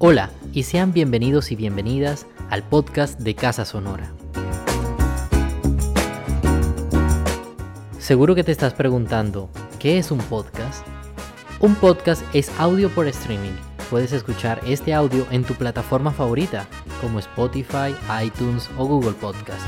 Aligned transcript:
Hola 0.00 0.30
y 0.52 0.62
sean 0.62 0.92
bienvenidos 0.92 1.50
y 1.50 1.56
bienvenidas 1.56 2.24
al 2.50 2.62
podcast 2.62 3.18
de 3.18 3.34
Casa 3.34 3.64
Sonora. 3.64 4.12
Seguro 7.98 8.36
que 8.36 8.44
te 8.44 8.52
estás 8.52 8.74
preguntando, 8.74 9.50
¿qué 9.80 9.98
es 9.98 10.12
un 10.12 10.18
podcast? 10.18 10.86
Un 11.58 11.74
podcast 11.74 12.22
es 12.32 12.48
audio 12.60 12.90
por 12.90 13.08
streaming. 13.08 13.56
Puedes 13.90 14.12
escuchar 14.12 14.60
este 14.64 14.94
audio 14.94 15.26
en 15.32 15.42
tu 15.42 15.54
plataforma 15.54 16.12
favorita, 16.12 16.68
como 17.00 17.18
Spotify, 17.18 17.92
iTunes 18.22 18.70
o 18.78 18.86
Google 18.86 19.14
Podcast. 19.14 19.66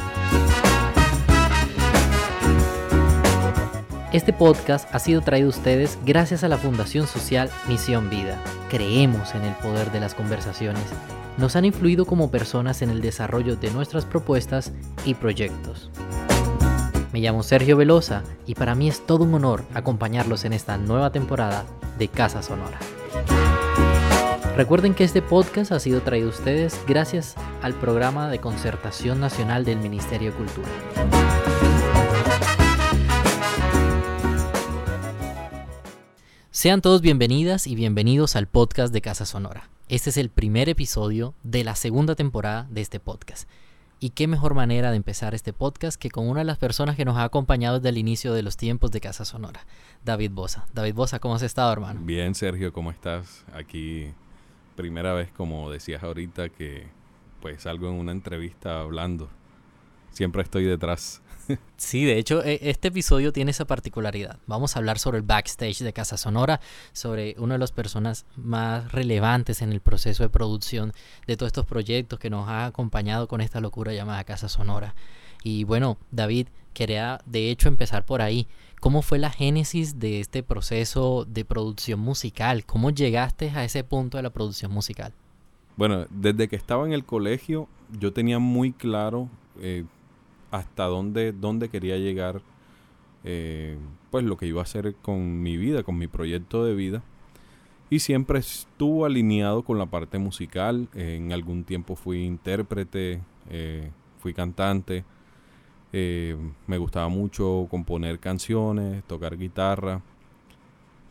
Este 4.13 4.33
podcast 4.33 4.93
ha 4.93 4.99
sido 4.99 5.21
traído 5.21 5.47
a 5.47 5.51
ustedes 5.51 5.97
gracias 6.05 6.43
a 6.43 6.49
la 6.49 6.59
Fundación 6.59 7.07
Social 7.07 7.49
Misión 7.69 8.11
Vida. 8.11 8.43
Creemos 8.69 9.37
en 9.37 9.43
el 9.43 9.55
poder 9.55 9.93
de 9.93 10.01
las 10.01 10.17
conversaciones. 10.17 10.83
Nos 11.39 11.55
han 11.55 11.65
influido 11.65 12.05
como 12.05 12.29
personas 12.29 12.83
en 12.83 12.91
el 12.91 13.03
desarrollo 13.03 13.55
de 13.55 13.71
nuestras 13.71 14.05
propuestas 14.05 14.73
y 15.05 15.15
proyectos. 15.15 15.91
Me 17.13 17.21
llamo 17.21 17.45
Sergio 17.45 17.77
Velosa 17.77 18.25
y 18.47 18.57
para 18.57 18.75
mí 18.75 18.89
es 18.89 19.07
todo 19.07 19.23
un 19.23 19.35
honor 19.35 19.65
acompañarlos 19.75 20.45
en 20.45 20.55
esta 20.55 20.77
nueva 20.77 21.13
temporada 21.13 21.65
de 21.97 22.09
Casa 22.09 22.43
Sonora. 22.43 22.81
Recuerden 24.57 24.93
que 24.93 25.05
este 25.05 25.23
podcast 25.23 25.71
ha 25.71 25.79
sido 25.79 26.01
traído 26.01 26.27
a 26.27 26.33
ustedes 26.33 26.81
gracias 26.85 27.37
al 27.63 27.75
programa 27.75 28.29
de 28.29 28.41
concertación 28.41 29.21
nacional 29.21 29.65
del 29.65 29.79
Ministerio 29.79 30.33
de 30.33 30.37
Cultura. 30.37 31.70
Sean 36.61 36.83
todos 36.83 37.01
bienvenidas 37.01 37.67
y 37.67 37.75
bienvenidos 37.75 38.37
al 38.37 38.47
podcast 38.47 38.93
de 38.93 39.01
Casa 39.01 39.25
Sonora. 39.25 39.71
Este 39.89 40.11
es 40.11 40.19
el 40.19 40.29
primer 40.29 40.69
episodio 40.69 41.33
de 41.43 41.65
la 41.65 41.75
segunda 41.75 42.17
temporada 42.17 42.67
de 42.69 42.83
este 42.83 43.01
podcast. 43.01 43.49
Y 43.99 44.11
qué 44.11 44.27
mejor 44.27 44.53
manera 44.53 44.91
de 44.91 44.99
empezar 44.99 45.35
este 45.35 45.55
podcast 45.55 45.99
que 45.99 46.11
con 46.11 46.29
una 46.29 46.41
de 46.41 46.45
las 46.45 46.59
personas 46.59 46.97
que 46.97 47.07
nos 47.07 47.17
ha 47.17 47.25
acompañado 47.25 47.79
desde 47.79 47.89
el 47.89 47.97
inicio 47.97 48.35
de 48.35 48.43
los 48.43 48.59
tiempos 48.59 48.91
de 48.91 49.01
Casa 49.01 49.25
Sonora, 49.25 49.65
David 50.05 50.33
Bosa. 50.33 50.67
David 50.75 50.93
Bosa, 50.97 51.19
¿cómo 51.19 51.35
has 51.35 51.41
estado, 51.41 51.73
hermano? 51.73 51.99
Bien, 52.05 52.35
Sergio, 52.35 52.75
¿cómo 52.75 52.91
estás? 52.91 53.47
Aquí, 53.55 54.13
primera 54.77 55.15
vez, 55.15 55.33
como 55.33 55.71
decías 55.71 56.03
ahorita, 56.03 56.51
que 56.51 56.89
pues 57.41 57.63
salgo 57.63 57.89
en 57.89 57.95
una 57.95 58.13
entrevista 58.13 58.83
hablando. 58.83 59.31
Siempre 60.11 60.43
estoy 60.43 60.65
detrás. 60.65 61.23
Sí, 61.77 62.05
de 62.05 62.19
hecho, 62.19 62.45
e, 62.45 62.61
este 62.63 62.89
episodio 62.89 63.33
tiene 63.33 63.53
esa 63.53 63.65
particularidad. 63.65 64.39
Vamos 64.47 64.77
a 64.77 64.79
hablar 64.79 64.99
sobre 64.99 65.19
el 65.19 65.25
backstage 65.25 65.79
de 65.79 65.93
Casa 65.93 66.17
Sonora, 66.17 66.61
sobre 66.93 67.35
una 67.39 67.55
de 67.55 67.59
las 67.59 67.73
personas 67.73 68.27
más 68.37 68.93
relevantes 68.93 69.63
en 69.63 69.73
el 69.73 69.81
proceso 69.81 70.23
de 70.23 70.29
producción 70.29 70.93
de 71.27 71.37
todos 71.37 71.49
estos 71.49 71.67
proyectos 71.67 72.19
que 72.19 72.31
nos 72.31 72.49
ha 72.49 72.67
acompañado 72.67 73.29
con 73.29 73.41
esta 73.41 73.61
locura 73.61 73.93
llamada 73.95 74.25
Casa 74.25 74.49
Sonora. 74.49 74.95
Y 75.43 75.65
bueno, 75.65 75.97
David, 76.11 76.49
quería 76.75 77.21
de 77.25 77.51
hecho 77.51 77.69
empezar 77.69 78.05
por 78.05 78.21
ahí. 78.21 78.47
¿Cómo 78.81 79.03
fue 79.03 79.19
la 79.19 79.31
génesis 79.31 79.99
de 79.99 80.21
este 80.21 80.43
proceso 80.43 81.25
de 81.27 81.45
producción 81.45 82.01
musical? 82.01 82.65
¿Cómo 82.67 82.91
llegaste 82.91 83.51
a 83.51 83.65
ese 83.65 83.85
punto 83.85 84.19
de 84.19 84.23
la 84.23 84.31
producción 84.31 84.71
musical? 84.71 85.13
Bueno, 85.77 86.07
desde 86.11 86.49
que 86.49 86.57
estaba 86.57 86.87
en 86.87 86.93
el 86.93 87.05
colegio 87.05 87.69
yo 87.99 88.13
tenía 88.13 88.39
muy 88.39 88.73
claro 88.73 89.29
eh, 89.61 89.85
hasta 90.51 90.85
dónde, 90.85 91.33
dónde 91.33 91.69
quería 91.69 91.97
llegar, 91.97 92.43
eh, 93.25 93.79
pues 94.11 94.25
lo 94.25 94.37
que 94.37 94.47
iba 94.47 94.61
a 94.61 94.65
hacer 94.65 94.95
con 95.03 95.43
mi 95.43 95.57
vida, 95.57 95.83
con 95.83 95.99
mi 95.99 96.09
proyecto 96.09 96.65
de 96.65 96.75
vida. 96.75 97.03
Y 97.89 98.01
siempre 98.01 98.39
estuvo 98.39 99.05
alineado 99.05 99.63
con 99.63 99.79
la 99.79 99.87
parte 99.87 100.19
musical. 100.19 100.89
en 100.95 101.33
algún 101.33 101.65
tiempo 101.65 101.97
fui 101.97 102.25
intérprete, 102.25 103.21
eh, 103.51 103.91
fui 104.19 104.33
cantante. 104.33 105.05
Eh, 105.93 106.37
me 106.69 106.79
gustaba 106.79 107.09
mucho 107.09 107.67
componer 107.69 108.21
canciones, 108.21 109.03
tocar 109.05 109.37
guitarra. 109.37 110.03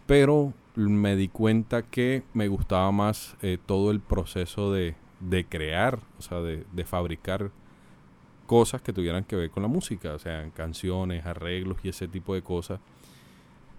Pero 0.07 0.53
me 0.75 1.15
di 1.15 1.27
cuenta 1.27 1.83
que 1.83 2.23
me 2.33 2.47
gustaba 2.47 2.91
más 2.91 3.35
todo 3.65 3.91
el 3.91 3.99
proceso 3.99 4.71
de, 4.71 4.95
de 5.19 5.45
crear, 5.45 5.99
o 6.17 6.21
sea, 6.21 6.39
de, 6.39 6.65
de 6.71 6.85
fabricar 6.85 7.51
cosas 8.49 8.81
que 8.81 8.91
tuvieran 8.91 9.25
que 9.25 9.35
ver 9.35 9.51
con 9.51 9.61
la 9.61 9.69
música, 9.69 10.15
o 10.15 10.17
sea, 10.17 10.49
canciones, 10.55 11.23
arreglos 11.23 11.77
y 11.83 11.89
ese 11.89 12.07
tipo 12.07 12.33
de 12.33 12.41
cosas. 12.41 12.79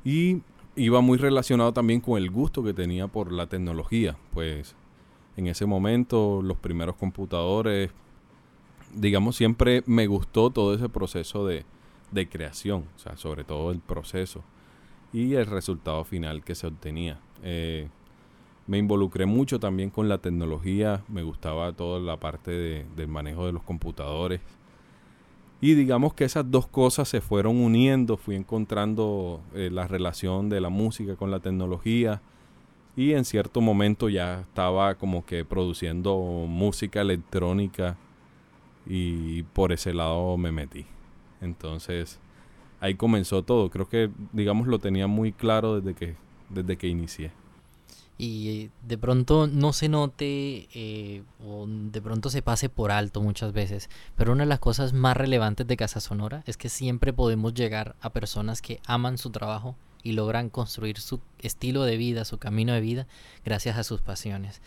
Y 0.05 0.43
iba 0.77 1.01
muy 1.01 1.19
relacionado 1.19 1.73
también 1.73 2.01
con 2.01 2.17
el 2.17 2.31
gusto 2.31 2.63
que 2.63 2.73
tenía 2.73 3.09
por 3.09 3.33
la 3.33 3.49
tecnología, 3.49 4.17
pues 4.33 4.77
en 5.37 5.49
ese 5.49 5.67
momento 5.67 6.41
los 6.41 6.57
primeros 6.57 6.95
computadores, 6.95 7.91
digamos, 8.95 9.35
siempre 9.35 9.83
me 9.87 10.07
gustó 10.07 10.51
todo 10.51 10.73
ese 10.73 10.89
proceso 10.89 11.45
de, 11.45 11.65
de 12.13 12.29
creación, 12.29 12.85
o 12.95 12.99
sea, 13.01 13.17
sobre 13.17 13.43
todo 13.43 13.73
el 13.73 13.81
proceso 13.81 14.45
y 15.13 15.35
el 15.35 15.47
resultado 15.47 16.05
final 16.05 16.45
que 16.45 16.55
se 16.55 16.69
obtenía. 16.69 17.19
Eh, 17.43 17.89
me 18.69 18.79
involucré 18.79 19.27
mucho 19.27 19.59
también 19.59 19.91
con 19.91 20.09
la 20.09 20.19
tecnología, 20.19 21.03
me 21.09 21.25
gustaba 21.25 21.73
toda 21.73 21.99
la 21.99 22.21
parte 22.21 22.53
de, 22.53 22.87
del 22.95 23.09
manejo 23.09 23.47
de 23.47 23.53
los 23.53 23.65
computadores, 23.65 24.41
y 25.61 25.75
digamos 25.75 26.15
que 26.15 26.25
esas 26.25 26.51
dos 26.51 26.67
cosas 26.67 27.09
se 27.09 27.21
fueron 27.21 27.57
uniendo, 27.59 28.17
fui 28.17 28.35
encontrando 28.35 29.41
eh, 29.55 29.69
la 29.71 29.87
relación 29.87 30.49
de 30.49 30.61
la 30.61 30.71
música 30.71 31.17
con 31.17 31.31
la 31.31 31.41
tecnología 31.41 32.23
y 32.97 33.13
en 33.13 33.25
cierto 33.25 33.61
momento 33.61 34.09
ya 34.09 34.41
estaba 34.41 34.95
como 34.95 35.25
que 35.25 35.45
produciendo 35.45 36.17
música 36.49 37.03
electrónica 37.03 37.97
y 38.87 39.43
por 39.43 39.73
ese 39.73 39.93
lado 39.93 40.37
me 40.39 40.51
metí. 40.51 40.87
Entonces 41.43 42.19
ahí 42.81 42.95
comenzó 42.95 43.43
todo, 43.43 43.71
creo 43.71 43.89
que 43.89 44.11
digamos 44.33 44.67
lo 44.67 44.79
tenía 44.79 45.07
muy 45.07 45.33
claro 45.33 45.81
desde 45.81 45.95
que, 45.95 46.17
desde 46.49 46.79
que 46.79 46.89
inicié 46.89 47.33
y 48.23 48.71
de 48.87 48.99
pronto 48.99 49.47
no 49.47 49.73
se 49.73 49.89
note 49.89 50.69
eh, 50.75 51.23
o 51.43 51.67
de 51.67 52.03
pronto 52.03 52.29
se 52.29 52.43
pase 52.43 52.69
por 52.69 52.91
alto 52.91 53.23
muchas 53.23 53.55
veces. 53.55 53.89
Pero 54.15 54.33
una 54.33 54.43
de 54.43 54.49
las 54.51 54.59
cosas 54.59 54.93
más 54.93 55.17
relevantes 55.17 55.67
de 55.67 55.77
Casa 55.79 56.01
Sonora 56.01 56.43
es 56.45 56.59
que 56.59 56.69
siempre 56.69 57.15
podemos 57.15 57.55
llegar 57.55 57.97
a 58.03 58.11
personas 58.11 58.61
que 58.61 58.83
aman 58.85 59.17
su 59.17 59.31
trabajo 59.31 59.75
y 60.03 60.13
logran 60.13 60.51
construir 60.51 61.01
su 61.01 61.21
estilo 61.39 61.85
de 61.85 61.97
vida, 61.97 62.27
su 62.27 62.37
camino 62.37 62.75
de 62.75 62.83
vida, 62.83 63.07
gracias 63.43 63.79
a 63.79 63.85
sus 63.85 64.03
pasiones. 64.03 64.61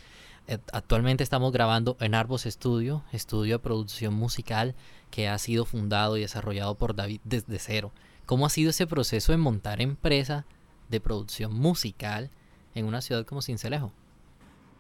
Eh, 0.48 0.58
actualmente 0.72 1.24
estamos 1.24 1.52
grabando 1.52 1.96
en 2.00 2.16
Arbos 2.16 2.46
Studio, 2.46 3.04
estudio 3.12 3.60
de 3.60 3.64
producción 3.64 4.16
musical 4.16 4.74
que 5.12 5.28
ha 5.28 5.38
sido 5.38 5.66
fundado 5.66 6.18
y 6.18 6.22
desarrollado 6.22 6.74
por 6.74 6.96
David 6.96 7.22
desde 7.24 7.60
cero. 7.60 7.92
¿Cómo 8.26 8.48
ha 8.48 8.50
sido 8.50 8.72
ese 8.72 8.88
proceso 8.88 9.32
de 9.32 9.38
montar 9.38 9.80
empresa 9.80 10.44
de 10.90 11.00
producción 11.00 11.54
musical? 11.54 12.32
En 12.76 12.86
una 12.86 13.02
ciudad 13.02 13.26
como 13.26 13.42
Cincelejo? 13.42 13.92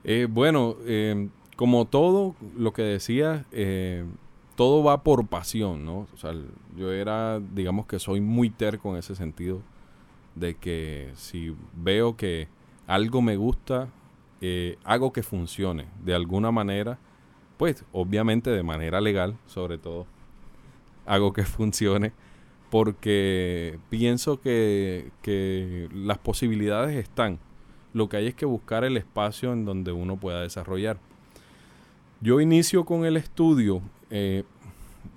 Eh, 0.03 0.27
bueno, 0.29 0.75
eh, 0.85 1.29
como 1.55 1.85
todo 1.85 2.35
lo 2.57 2.73
que 2.73 2.81
decía, 2.81 3.45
eh, 3.51 4.05
todo 4.55 4.83
va 4.83 5.03
por 5.03 5.27
pasión, 5.27 5.85
¿no? 5.85 6.07
O 6.13 6.17
sea, 6.17 6.33
yo 6.75 6.91
era, 6.91 7.39
digamos 7.39 7.85
que 7.85 7.99
soy 7.99 8.19
muy 8.21 8.49
terco 8.49 8.91
en 8.91 8.97
ese 8.97 9.15
sentido, 9.15 9.61
de 10.35 10.55
que 10.55 11.11
si 11.15 11.55
veo 11.75 12.17
que 12.17 12.47
algo 12.87 13.21
me 13.21 13.37
gusta, 13.37 13.89
hago 14.83 15.13
que 15.13 15.23
funcione 15.23 15.87
de 16.03 16.13
alguna 16.13 16.51
manera, 16.51 16.99
pues 17.55 17.85
obviamente 17.93 18.49
de 18.49 18.61
manera 18.61 18.99
legal, 18.99 19.37
sobre 19.45 19.77
todo, 19.77 20.05
hago 21.05 21.31
que 21.31 21.43
funcione, 21.43 22.11
porque 22.69 23.79
pienso 23.89 24.41
que, 24.41 25.11
que 25.21 25.87
las 25.93 26.17
posibilidades 26.17 26.97
están 26.97 27.39
lo 27.93 28.09
que 28.09 28.17
hay 28.17 28.27
es 28.27 28.35
que 28.35 28.45
buscar 28.45 28.83
el 28.83 28.97
espacio 28.97 29.53
en 29.53 29.65
donde 29.65 29.91
uno 29.91 30.17
pueda 30.17 30.41
desarrollar. 30.41 30.97
Yo 32.21 32.39
inicio 32.39 32.85
con 32.85 33.05
el 33.05 33.17
estudio 33.17 33.81
eh, 34.09 34.43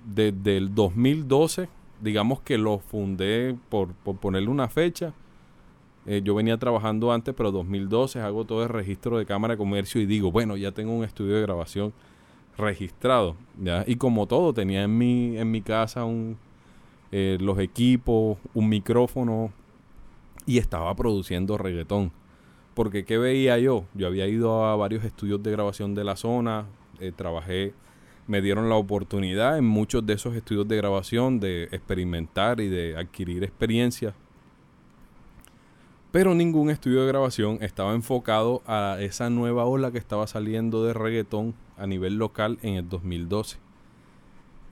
desde 0.05 0.57
el 0.57 0.75
2012, 0.75 1.69
digamos 2.01 2.41
que 2.41 2.57
lo 2.57 2.79
fundé 2.79 3.55
por, 3.69 3.93
ponerle 3.93 4.49
una 4.49 4.67
fecha. 4.67 5.13
Eh, 6.05 6.21
yo 6.23 6.35
venía 6.35 6.57
trabajando 6.57 7.11
antes, 7.11 7.33
pero 7.35 7.51
2012 7.51 8.21
hago 8.21 8.45
todo 8.45 8.63
el 8.63 8.69
registro 8.69 9.17
de 9.17 9.25
cámara 9.25 9.53
de 9.53 9.57
comercio 9.57 9.99
y 9.99 10.05
digo, 10.05 10.31
bueno, 10.31 10.55
ya 10.55 10.71
tengo 10.71 10.93
un 10.93 11.03
estudio 11.03 11.35
de 11.35 11.41
grabación 11.41 11.93
registrado. 12.57 13.35
¿ya? 13.61 13.83
Y 13.87 13.95
como 13.95 14.27
todo, 14.27 14.53
tenía 14.53 14.83
en 14.83 14.97
mi, 14.97 15.37
en 15.37 15.51
mi 15.51 15.61
casa 15.61 16.05
un, 16.05 16.37
eh, 17.11 17.37
los 17.39 17.57
equipos, 17.59 18.37
un 18.53 18.67
micrófono 18.67 19.51
y 20.45 20.57
estaba 20.57 20.93
produciendo 20.95 21.57
reggaetón. 21.57 22.11
Porque 22.77 23.05
¿qué 23.05 23.17
veía 23.17 23.57
yo? 23.57 23.85
Yo 23.95 24.05
había 24.05 24.27
ido 24.27 24.63
a 24.63 24.75
varios 24.75 25.03
estudios 25.03 25.41
de 25.41 25.49
grabación 25.49 25.95
de 25.95 26.03
la 26.03 26.15
zona, 26.15 26.67
eh, 26.99 27.11
trabajé, 27.11 27.73
me 28.27 28.39
dieron 28.39 28.69
la 28.69 28.75
oportunidad 28.75 29.57
en 29.57 29.65
muchos 29.65 30.05
de 30.05 30.13
esos 30.13 30.35
estudios 30.35 30.67
de 30.67 30.77
grabación 30.77 31.39
de 31.39 31.63
experimentar 31.71 32.59
y 32.59 32.67
de 32.67 32.95
adquirir 32.95 33.43
experiencia. 33.43 34.13
Pero 36.11 36.35
ningún 36.35 36.69
estudio 36.69 37.01
de 37.01 37.07
grabación 37.07 37.57
estaba 37.61 37.95
enfocado 37.95 38.61
a 38.67 38.97
esa 38.99 39.31
nueva 39.31 39.65
ola 39.65 39.89
que 39.89 39.97
estaba 39.97 40.27
saliendo 40.27 40.85
de 40.85 40.93
reggaetón 40.93 41.55
a 41.79 41.87
nivel 41.87 42.19
local 42.19 42.59
en 42.61 42.75
el 42.75 42.87
2012. 42.87 43.57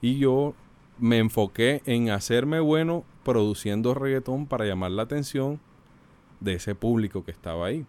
Y 0.00 0.18
yo 0.18 0.54
me 1.00 1.18
enfoqué 1.18 1.82
en 1.86 2.10
hacerme 2.10 2.60
bueno 2.60 3.02
produciendo 3.24 3.94
reggaetón 3.94 4.46
para 4.46 4.64
llamar 4.64 4.92
la 4.92 5.02
atención 5.02 5.58
de 6.38 6.54
ese 6.54 6.76
público 6.76 7.24
que 7.24 7.32
estaba 7.32 7.66
ahí. 7.66 7.84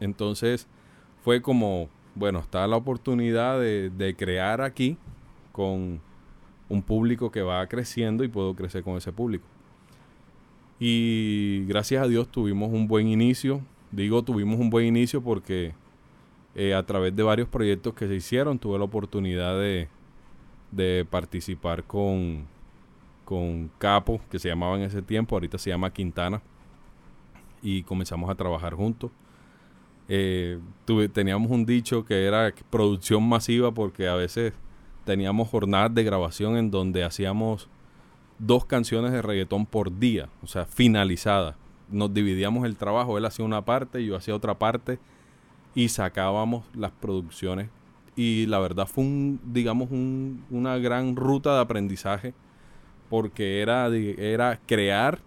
Entonces 0.00 0.66
fue 1.22 1.42
como, 1.42 1.88
bueno, 2.14 2.40
está 2.40 2.66
la 2.66 2.76
oportunidad 2.76 3.60
de, 3.60 3.90
de 3.90 4.16
crear 4.16 4.60
aquí 4.62 4.96
con 5.52 6.00
un 6.68 6.82
público 6.82 7.30
que 7.30 7.42
va 7.42 7.66
creciendo 7.66 8.24
y 8.24 8.28
puedo 8.28 8.54
crecer 8.54 8.82
con 8.82 8.96
ese 8.96 9.12
público. 9.12 9.44
Y 10.78 11.66
gracias 11.66 12.02
a 12.02 12.08
Dios 12.08 12.28
tuvimos 12.28 12.72
un 12.72 12.88
buen 12.88 13.06
inicio. 13.08 13.60
Digo, 13.92 14.22
tuvimos 14.22 14.58
un 14.58 14.70
buen 14.70 14.86
inicio 14.86 15.20
porque 15.22 15.74
eh, 16.54 16.74
a 16.74 16.84
través 16.84 17.14
de 17.14 17.22
varios 17.22 17.48
proyectos 17.48 17.94
que 17.94 18.08
se 18.08 18.14
hicieron 18.14 18.58
tuve 18.58 18.78
la 18.78 18.84
oportunidad 18.84 19.58
de, 19.58 19.88
de 20.70 21.06
participar 21.08 21.84
con, 21.84 22.46
con 23.24 23.70
Capo, 23.78 24.20
que 24.30 24.38
se 24.38 24.48
llamaba 24.48 24.76
en 24.76 24.82
ese 24.82 25.02
tiempo, 25.02 25.36
ahorita 25.36 25.58
se 25.58 25.70
llama 25.70 25.92
Quintana, 25.92 26.42
y 27.62 27.82
comenzamos 27.82 28.30
a 28.30 28.34
trabajar 28.34 28.74
juntos. 28.74 29.10
Eh, 30.12 30.58
teníamos 31.12 31.52
un 31.52 31.64
dicho 31.64 32.04
que 32.04 32.24
era 32.24 32.52
producción 32.68 33.28
masiva 33.28 33.72
porque 33.72 34.08
a 34.08 34.16
veces 34.16 34.52
teníamos 35.04 35.48
jornadas 35.48 35.94
de 35.94 36.02
grabación 36.02 36.56
en 36.56 36.72
donde 36.72 37.04
hacíamos 37.04 37.68
dos 38.40 38.64
canciones 38.64 39.12
de 39.12 39.22
reggaetón 39.22 39.66
por 39.66 40.00
día, 40.00 40.28
o 40.42 40.48
sea, 40.48 40.64
finalizadas. 40.64 41.54
Nos 41.88 42.12
dividíamos 42.12 42.66
el 42.66 42.74
trabajo, 42.76 43.18
él 43.18 43.24
hacía 43.24 43.44
una 43.44 43.64
parte, 43.64 44.04
yo 44.04 44.16
hacía 44.16 44.34
otra 44.34 44.58
parte 44.58 44.98
y 45.76 45.88
sacábamos 45.90 46.64
las 46.74 46.90
producciones. 46.90 47.70
Y 48.16 48.46
la 48.46 48.58
verdad 48.58 48.88
fue 48.88 49.04
un, 49.04 49.40
digamos, 49.44 49.90
una 49.92 50.76
gran 50.78 51.14
ruta 51.14 51.54
de 51.54 51.60
aprendizaje 51.60 52.34
porque 53.08 53.60
era, 53.62 53.86
era 53.86 54.58
crear 54.66 55.20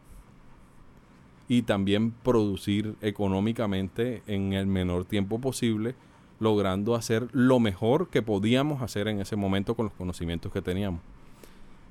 y 1.48 1.64
también 1.64 2.12
producir 2.12 2.96
económicamente 3.02 4.24
en 4.28 4.54
el 4.54 4.68
menor 4.68 5.06
tiempo 5.06 5.40
posible 5.40 5.96
logrando 6.40 6.96
hacer 6.96 7.28
lo 7.32 7.60
mejor 7.60 8.10
que 8.10 8.22
podíamos 8.22 8.82
hacer 8.82 9.08
en 9.08 9.22
ese 9.22 9.36
momento 9.36 9.76
con 9.76 9.86
los 9.86 9.94
conocimientos 9.94 10.52
que 10.52 10.62
teníamos. 10.62 11.02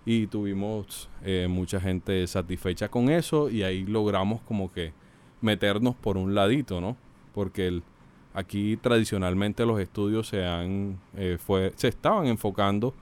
Y 0.04 0.26
tuvimos 0.26 1.08
eh, 1.24 1.46
mucha 1.48 1.80
gente 1.80 2.26
satisfecha 2.26 2.88
con 2.88 3.08
eso 3.08 3.48
y 3.48 3.62
ahí 3.62 3.84
logramos 3.84 4.40
como 4.42 4.72
que 4.72 4.92
meternos 5.40 5.94
por 5.94 6.16
un 6.16 6.34
ladito, 6.34 6.80
¿no? 6.80 6.96
Porque 7.34 7.68
el, 7.68 7.82
aquí 8.34 8.76
tradicionalmente 8.76 9.64
los 9.64 9.80
estudios 9.80 10.28
se 10.28 10.44
han 10.44 10.98
eh, 11.16 11.38
fue, 11.38 11.72
se 11.76 11.88
estaban 11.88 12.26
enfocando 12.26 12.94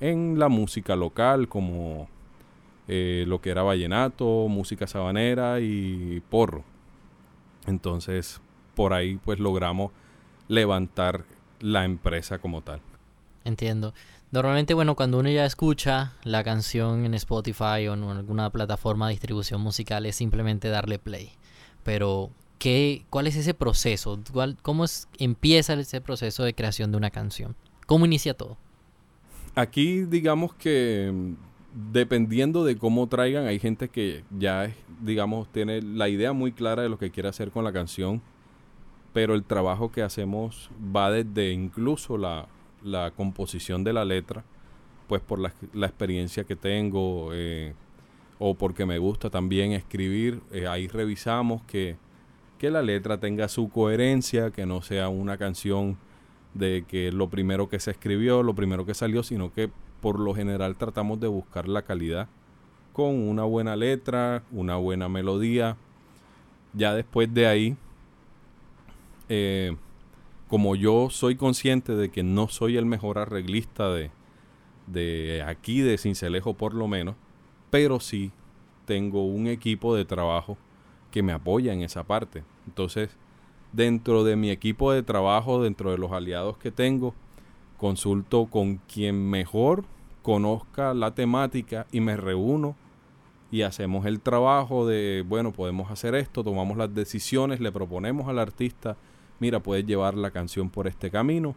en 0.00 0.38
la 0.38 0.48
música 0.48 0.96
local 0.96 1.48
como 1.48 2.08
eh, 2.92 3.24
lo 3.28 3.40
que 3.40 3.50
era 3.50 3.62
vallenato, 3.62 4.48
música 4.48 4.88
sabanera 4.88 5.60
y 5.60 6.20
porro. 6.28 6.64
Entonces 7.68 8.40
por 8.74 8.94
ahí 8.94 9.16
pues 9.24 9.38
logramos 9.38 9.92
levantar 10.48 11.24
la 11.60 11.84
empresa 11.84 12.38
como 12.38 12.62
tal. 12.62 12.80
Entiendo. 13.44 13.94
Normalmente, 14.32 14.74
bueno, 14.74 14.96
cuando 14.96 15.20
uno 15.20 15.28
ya 15.28 15.44
escucha 15.44 16.14
la 16.24 16.42
canción 16.42 17.04
en 17.04 17.14
Spotify 17.14 17.86
o 17.88 17.94
en 17.94 18.02
alguna 18.02 18.50
plataforma 18.50 19.06
de 19.06 19.12
distribución 19.12 19.60
musical 19.60 20.04
es 20.04 20.16
simplemente 20.16 20.68
darle 20.68 20.98
play. 20.98 21.30
Pero, 21.84 22.30
¿qué, 22.58 23.04
¿cuál 23.08 23.28
es 23.28 23.36
ese 23.36 23.54
proceso? 23.54 24.18
¿Cómo 24.62 24.84
es, 24.84 25.08
empieza 25.18 25.74
ese 25.74 26.00
proceso 26.00 26.42
de 26.42 26.54
creación 26.54 26.90
de 26.90 26.96
una 26.96 27.10
canción? 27.10 27.54
¿Cómo 27.86 28.04
inicia 28.04 28.34
todo? 28.34 28.56
Aquí, 29.54 30.02
digamos 30.06 30.54
que 30.54 31.34
dependiendo 31.92 32.64
de 32.64 32.76
cómo 32.76 33.06
traigan, 33.08 33.46
hay 33.46 33.58
gente 33.58 33.88
que 33.88 34.24
ya, 34.38 34.72
digamos, 35.00 35.50
tiene 35.52 35.82
la 35.82 36.08
idea 36.08 36.32
muy 36.32 36.52
clara 36.52 36.82
de 36.82 36.88
lo 36.88 36.98
que 36.98 37.10
quiere 37.10 37.28
hacer 37.28 37.50
con 37.50 37.64
la 37.64 37.72
canción 37.72 38.22
pero 39.12 39.34
el 39.34 39.44
trabajo 39.44 39.90
que 39.90 40.02
hacemos 40.02 40.70
va 40.94 41.10
desde 41.10 41.52
incluso 41.52 42.16
la, 42.16 42.46
composición 43.16 43.84
de 43.84 43.92
la 43.92 44.04
letra, 44.04 44.44
pues 45.08 45.20
por 45.20 45.38
la, 45.38 45.52
experiencia 45.86 46.44
que 46.44 46.56
tengo 46.56 47.30
eh, 47.32 47.74
o 48.38 48.54
porque 48.54 48.86
me 48.86 48.98
gusta 48.98 49.30
también 49.30 49.72
escribir, 49.72 50.40
eh, 50.52 50.66
ahí 50.66 50.86
revisamos 50.86 51.62
que, 51.62 51.96
que 52.58 52.70
la 52.70 52.82
letra 52.82 53.18
tenga 53.18 53.48
su 53.48 53.68
coherencia, 53.68 54.50
que 54.50 54.64
no 54.64 54.82
sea 54.82 55.08
una 55.08 55.36
canción 55.36 55.98
de 56.54 56.84
que 56.88 57.12
lo 57.12 57.28
primero 57.28 57.68
que 57.68 57.80
se 57.80 57.90
escribió, 57.90 58.42
lo 58.42 58.54
primero 58.54 58.86
que 58.86 58.94
salió, 58.94 59.22
sino 59.22 59.52
que 59.52 59.70
por 60.00 60.18
lo 60.18 60.34
general 60.34 60.76
tratamos 60.76 61.20
de 61.20 61.28
buscar 61.28 61.68
la 61.68 61.82
calidad 61.82 62.28
con 62.92 63.28
una 63.28 63.44
buena 63.44 63.76
letra, 63.76 64.42
una 64.50 64.76
buena 64.76 65.08
melodía. 65.08 65.76
Ya 66.72 66.94
después 66.94 67.32
de 67.32 67.46
ahí 67.46 67.76
eh, 69.28 69.76
como 70.48 70.74
yo 70.74 71.08
soy 71.10 71.36
consciente 71.36 71.94
de 71.94 72.10
que 72.10 72.24
no 72.24 72.48
soy 72.48 72.76
el 72.76 72.84
mejor 72.84 73.18
arreglista 73.18 73.88
de, 73.88 74.10
de 74.88 75.44
aquí, 75.46 75.80
de 75.80 75.96
Cincelejo 75.96 76.54
por 76.54 76.74
lo 76.74 76.88
menos, 76.88 77.14
pero 77.70 78.00
sí 78.00 78.32
tengo 78.86 79.24
un 79.24 79.46
equipo 79.46 79.94
de 79.94 80.04
trabajo 80.04 80.58
que 81.12 81.22
me 81.22 81.32
apoya 81.32 81.72
en 81.72 81.82
esa 81.82 82.02
parte. 82.02 82.42
Entonces, 82.66 83.16
dentro 83.72 84.24
de 84.24 84.34
mi 84.34 84.50
equipo 84.50 84.92
de 84.92 85.04
trabajo, 85.04 85.62
dentro 85.62 85.92
de 85.92 85.98
los 85.98 86.10
aliados 86.10 86.58
que 86.58 86.72
tengo, 86.72 87.14
consulto 87.80 88.46
con 88.46 88.76
quien 88.76 89.30
mejor 89.30 89.84
conozca 90.22 90.94
la 90.94 91.14
temática 91.14 91.86
y 91.90 92.00
me 92.00 92.16
reúno 92.16 92.76
y 93.50 93.62
hacemos 93.62 94.06
el 94.06 94.20
trabajo 94.20 94.86
de, 94.86 95.24
bueno, 95.26 95.52
podemos 95.52 95.90
hacer 95.90 96.14
esto, 96.14 96.44
tomamos 96.44 96.76
las 96.76 96.94
decisiones, 96.94 97.58
le 97.58 97.72
proponemos 97.72 98.28
al 98.28 98.38
artista 98.38 98.96
mira, 99.40 99.60
puedes 99.60 99.84
llevar 99.84 100.14
la 100.14 100.30
canción 100.30 100.70
por 100.70 100.86
este 100.86 101.10
camino. 101.10 101.56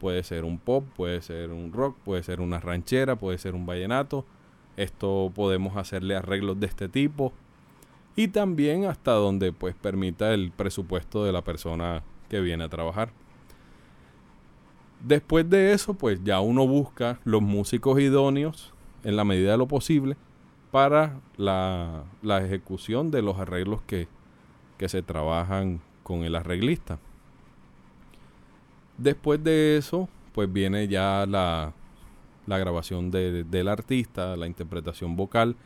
Puede 0.00 0.22
ser 0.24 0.44
un 0.44 0.58
pop, 0.58 0.84
puede 0.96 1.22
ser 1.22 1.50
un 1.50 1.72
rock, 1.72 1.96
puede 2.04 2.22
ser 2.24 2.40
una 2.40 2.60
ranchera, 2.60 3.16
puede 3.16 3.38
ser 3.38 3.54
un 3.54 3.64
vallenato. 3.64 4.26
Esto 4.76 5.32
podemos 5.34 5.76
hacerle 5.76 6.16
arreglos 6.16 6.58
de 6.60 6.66
este 6.66 6.88
tipo. 6.88 7.32
Y 8.16 8.28
también 8.28 8.84
hasta 8.84 9.12
donde 9.12 9.52
pues 9.52 9.74
permita 9.74 10.34
el 10.34 10.50
presupuesto 10.50 11.24
de 11.24 11.32
la 11.32 11.42
persona 11.42 12.02
que 12.28 12.40
viene 12.40 12.64
a 12.64 12.68
trabajar. 12.68 13.12
Después 15.04 15.48
de 15.50 15.72
eso, 15.72 15.94
pues 15.94 16.20
ya 16.22 16.40
uno 16.40 16.66
busca 16.66 17.18
los 17.24 17.42
músicos 17.42 18.00
idóneos 18.00 18.72
en 19.04 19.16
la 19.16 19.24
medida 19.24 19.52
de 19.52 19.58
lo 19.58 19.66
posible 19.66 20.16
para 20.70 21.20
la, 21.36 22.04
la 22.22 22.44
ejecución 22.44 23.10
de 23.10 23.22
los 23.22 23.38
arreglos 23.38 23.82
que, 23.86 24.08
que 24.78 24.88
se 24.88 25.02
trabajan 25.02 25.80
con 26.02 26.24
el 26.24 26.34
arreglista. 26.34 26.98
Después 28.98 29.42
de 29.42 29.76
eso, 29.76 30.08
pues 30.32 30.52
viene 30.52 30.88
ya 30.88 31.26
la, 31.26 31.72
grabación 32.46 33.10
del 33.10 33.68
artista, 33.68 34.36
la 34.36 34.46
interpretación 34.46 35.16
vocal, 35.16 35.56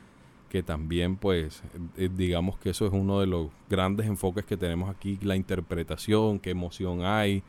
que 0.49 0.63
también 0.63 1.17
pues 1.17 1.63
eh, 1.97 2.09
digamos 2.15 2.59
que 2.59 2.71
eso 2.71 2.87
es 2.87 2.93
uno 2.93 3.21
de 3.21 3.27
los 3.27 3.49
grandes 3.69 4.07
enfoques 4.07 4.45
que 4.45 4.57
tenemos 4.57 4.89
aquí, 4.89 5.19
la 5.23 5.37
interpretación, 5.37 6.39
qué 6.39 6.51
emoción 6.51 7.05
hay, 7.05 7.43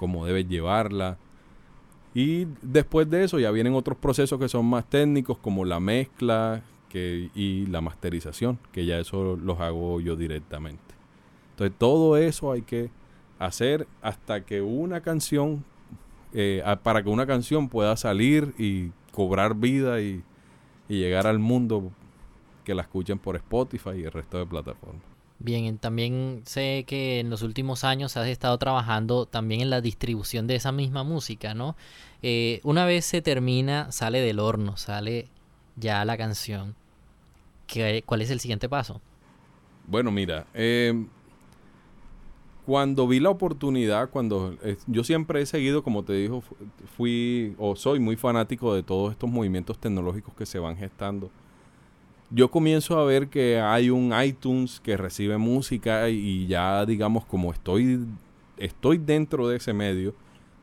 cómo 0.00 0.24
debes 0.24 0.48
llevarla. 0.48 1.18
Y 2.14 2.46
después 2.62 3.08
de 3.10 3.22
eso 3.22 3.38
ya 3.38 3.50
vienen 3.50 3.74
otros 3.74 3.98
procesos 3.98 4.40
que 4.40 4.48
son 4.48 4.64
más 4.64 4.88
técnicos 4.88 5.36
como 5.36 5.66
la 5.66 5.78
mezcla 5.78 6.62
que, 6.88 7.28
y 7.34 7.66
la 7.66 7.82
masterización, 7.82 8.58
que 8.72 8.86
ya 8.86 8.98
eso 8.98 9.36
los 9.36 9.60
hago 9.60 10.00
yo 10.00 10.16
directamente. 10.16 10.94
Entonces 11.50 11.76
todo 11.78 12.16
eso 12.16 12.50
hay 12.50 12.62
que 12.62 12.90
hacer 13.38 13.86
hasta 14.00 14.40
que 14.46 14.62
una 14.62 15.02
canción, 15.02 15.64
eh, 16.32 16.64
para 16.82 17.02
que 17.02 17.10
una 17.10 17.26
canción 17.26 17.68
pueda 17.68 17.94
salir 17.98 18.54
y 18.58 18.90
cobrar 19.12 19.54
vida 19.54 20.00
y, 20.00 20.24
llegar 20.88 21.28
al 21.28 21.38
mundo 21.38 21.92
que 22.64 22.74
la 22.74 22.82
escuchen 22.82 23.16
por 23.16 23.36
Spotify 23.36 23.90
y 23.98 24.02
el 24.02 24.10
resto 24.10 24.38
de 24.38 24.46
plataformas. 24.46 25.09
Bien, 25.42 25.78
también 25.78 26.42
sé 26.44 26.84
que 26.86 27.18
en 27.18 27.30
los 27.30 27.40
últimos 27.40 27.82
años 27.82 28.18
has 28.18 28.26
estado 28.26 28.58
trabajando 28.58 29.24
también 29.24 29.62
en 29.62 29.70
la 29.70 29.80
distribución 29.80 30.46
de 30.46 30.56
esa 30.56 30.70
misma 30.70 31.02
música, 31.02 31.54
¿no? 31.54 31.76
Eh, 32.20 32.60
una 32.62 32.84
vez 32.84 33.06
se 33.06 33.22
termina, 33.22 33.90
sale 33.90 34.20
del 34.20 34.38
horno, 34.38 34.76
sale 34.76 35.28
ya 35.76 36.04
la 36.04 36.18
canción. 36.18 36.74
¿Qué, 37.66 38.02
¿Cuál 38.04 38.20
es 38.20 38.30
el 38.30 38.38
siguiente 38.38 38.68
paso? 38.68 39.00
Bueno, 39.86 40.10
mira, 40.10 40.46
eh, 40.52 41.06
cuando 42.66 43.08
vi 43.08 43.18
la 43.18 43.30
oportunidad, 43.30 44.10
cuando 44.10 44.58
eh, 44.62 44.76
yo 44.86 45.04
siempre 45.04 45.40
he 45.40 45.46
seguido, 45.46 45.82
como 45.82 46.04
te 46.04 46.12
dijo, 46.12 46.44
fui 46.98 47.54
o 47.58 47.76
soy 47.76 47.98
muy 47.98 48.16
fanático 48.16 48.74
de 48.74 48.82
todos 48.82 49.12
estos 49.12 49.30
movimientos 49.30 49.78
tecnológicos 49.78 50.34
que 50.34 50.44
se 50.44 50.58
van 50.58 50.76
gestando. 50.76 51.30
Yo 52.30 52.50
comienzo 52.50 52.98
a 52.98 53.04
ver 53.04 53.28
que 53.28 53.60
hay 53.60 53.90
un 53.90 54.12
iTunes 54.22 54.80
que 54.80 54.96
recibe 54.96 55.36
música 55.36 56.08
y 56.08 56.46
ya 56.46 56.86
digamos 56.86 57.24
como 57.24 57.52
estoy 57.52 58.06
estoy 58.60 58.98
dentro 58.98 59.48
de 59.48 59.56
ese 59.56 59.72
medio, 59.72 60.14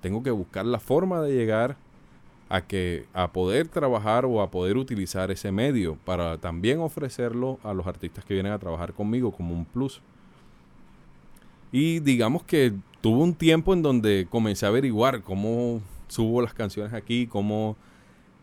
tengo 0.01 0.24
que 0.24 0.31
buscar 0.31 0.65
la 0.65 0.79
forma 0.79 1.21
de 1.21 1.33
llegar 1.33 1.75
a 2.50 2.62
que 2.62 3.05
a 3.13 3.31
poder 3.33 3.67
trabajar 3.67 4.25
o 4.25 4.41
a 4.41 4.50
poder 4.50 4.77
utilizar 4.77 5.31
ese 5.31 5.51
medio 5.51 5.97
para 6.05 6.38
también 6.38 6.79
ofrecerlo 6.79 7.59
a 7.63 7.74
los 7.74 7.88
artistas 7.88 8.24
que 8.24 8.33
vienen 8.33 8.53
a 8.53 8.59
trabajar 8.59 8.93
conmigo 8.93 9.31
como 9.31 9.53
un 9.53 9.65
plus. 9.65 10.01
Y 11.74 12.00
digamos 12.00 12.43
que 12.43 12.74
tuve 13.01 13.21
un 13.21 13.33
tiempo 13.33 13.74
en 13.74 13.81
donde 13.81 14.27
comencé 14.29 14.65
a 14.65 14.69
averiguar 14.69 15.24
cómo 15.24 15.81
subo 16.07 16.41
las 16.41 16.53
canciones 16.53 16.93
aquí, 16.93 17.27
cómo 17.27 17.75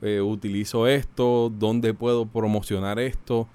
eh, 0.04 0.20
utilizo 0.20 0.86
esto, 0.86 1.50
dónde 1.58 1.94
puedo 1.94 2.26
promocionar 2.26 2.98
esto. 2.98 3.48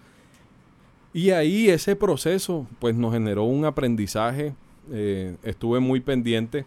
Y 1.14 1.30
ahí 1.30 1.70
ese 1.70 1.96
proceso 1.96 2.66
pues 2.80 2.96
nos 2.96 3.14
generó 3.14 3.44
un 3.44 3.66
aprendizaje. 3.66 4.56
Eh, 4.92 5.36
estuve 5.44 5.80
muy 5.80 6.00
pendiente 6.00 6.66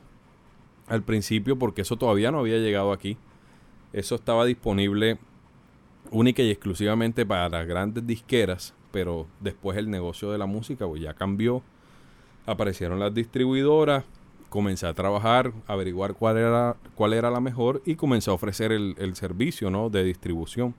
al 0.86 1.02
principio 1.02 1.58
porque 1.58 1.82
eso 1.82 1.96
todavía 1.96 2.30
no 2.30 2.38
había 2.38 2.58
llegado 2.58 2.92
aquí. 2.92 3.16
Eso 3.92 4.14
estaba 4.14 4.44
disponible 4.44 5.18
única 6.12 6.42
y 6.42 6.50
exclusivamente 6.50 7.26
para 7.26 7.64
grandes 7.64 8.06
disqueras, 8.06 8.74
pero 8.92 9.26
después 9.40 9.76
el 9.78 9.90
negocio 9.90 10.30
de 10.30 10.38
la 10.38 10.46
música 10.46 10.86
pues, 10.86 11.02
ya 11.02 11.14
cambió. 11.14 11.60
Aparecieron 12.46 13.00
las 13.00 13.12
distribuidoras, 13.12 14.04
comencé 14.52 14.86
a 14.86 14.92
trabajar, 14.92 15.52
averiguar 15.66 16.12
cuál 16.12 16.36
era, 16.36 16.76
cuál 16.94 17.14
era 17.14 17.30
la 17.30 17.40
mejor 17.40 17.80
y 17.86 17.94
comencé 17.94 18.30
a 18.30 18.34
ofrecer 18.34 18.70
el, 18.70 18.94
el 18.98 19.16
servicio 19.16 19.70
¿no? 19.70 19.88
de 19.88 20.04
distribución. 20.04 20.74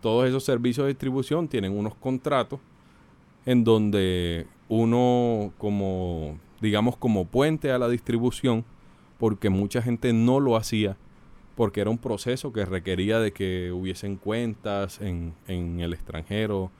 Todos 0.00 0.26
esos 0.26 0.42
servicios 0.42 0.86
de 0.86 0.94
distribución 0.94 1.48
tienen 1.48 1.76
unos 1.76 1.94
contratos 1.94 2.60
en 3.44 3.62
donde 3.62 4.46
uno 4.70 5.52
como, 5.58 6.38
digamos, 6.62 6.96
como 6.96 7.26
puente 7.26 7.70
a 7.70 7.78
la 7.78 7.88
distribución, 7.88 8.64
porque 9.18 9.50
mucha 9.50 9.82
gente 9.82 10.14
no 10.14 10.40
lo 10.40 10.56
hacía 10.56 10.96
porque 11.58 11.80
era 11.80 11.90
un 11.90 11.98
proceso 11.98 12.52
que 12.52 12.64
requería 12.64 13.18
de 13.18 13.32
que 13.32 13.72
hubiesen 13.72 14.14
cuentas 14.14 15.00
en, 15.00 15.34
en 15.48 15.80
el 15.80 15.92
extranjero, 15.92 16.70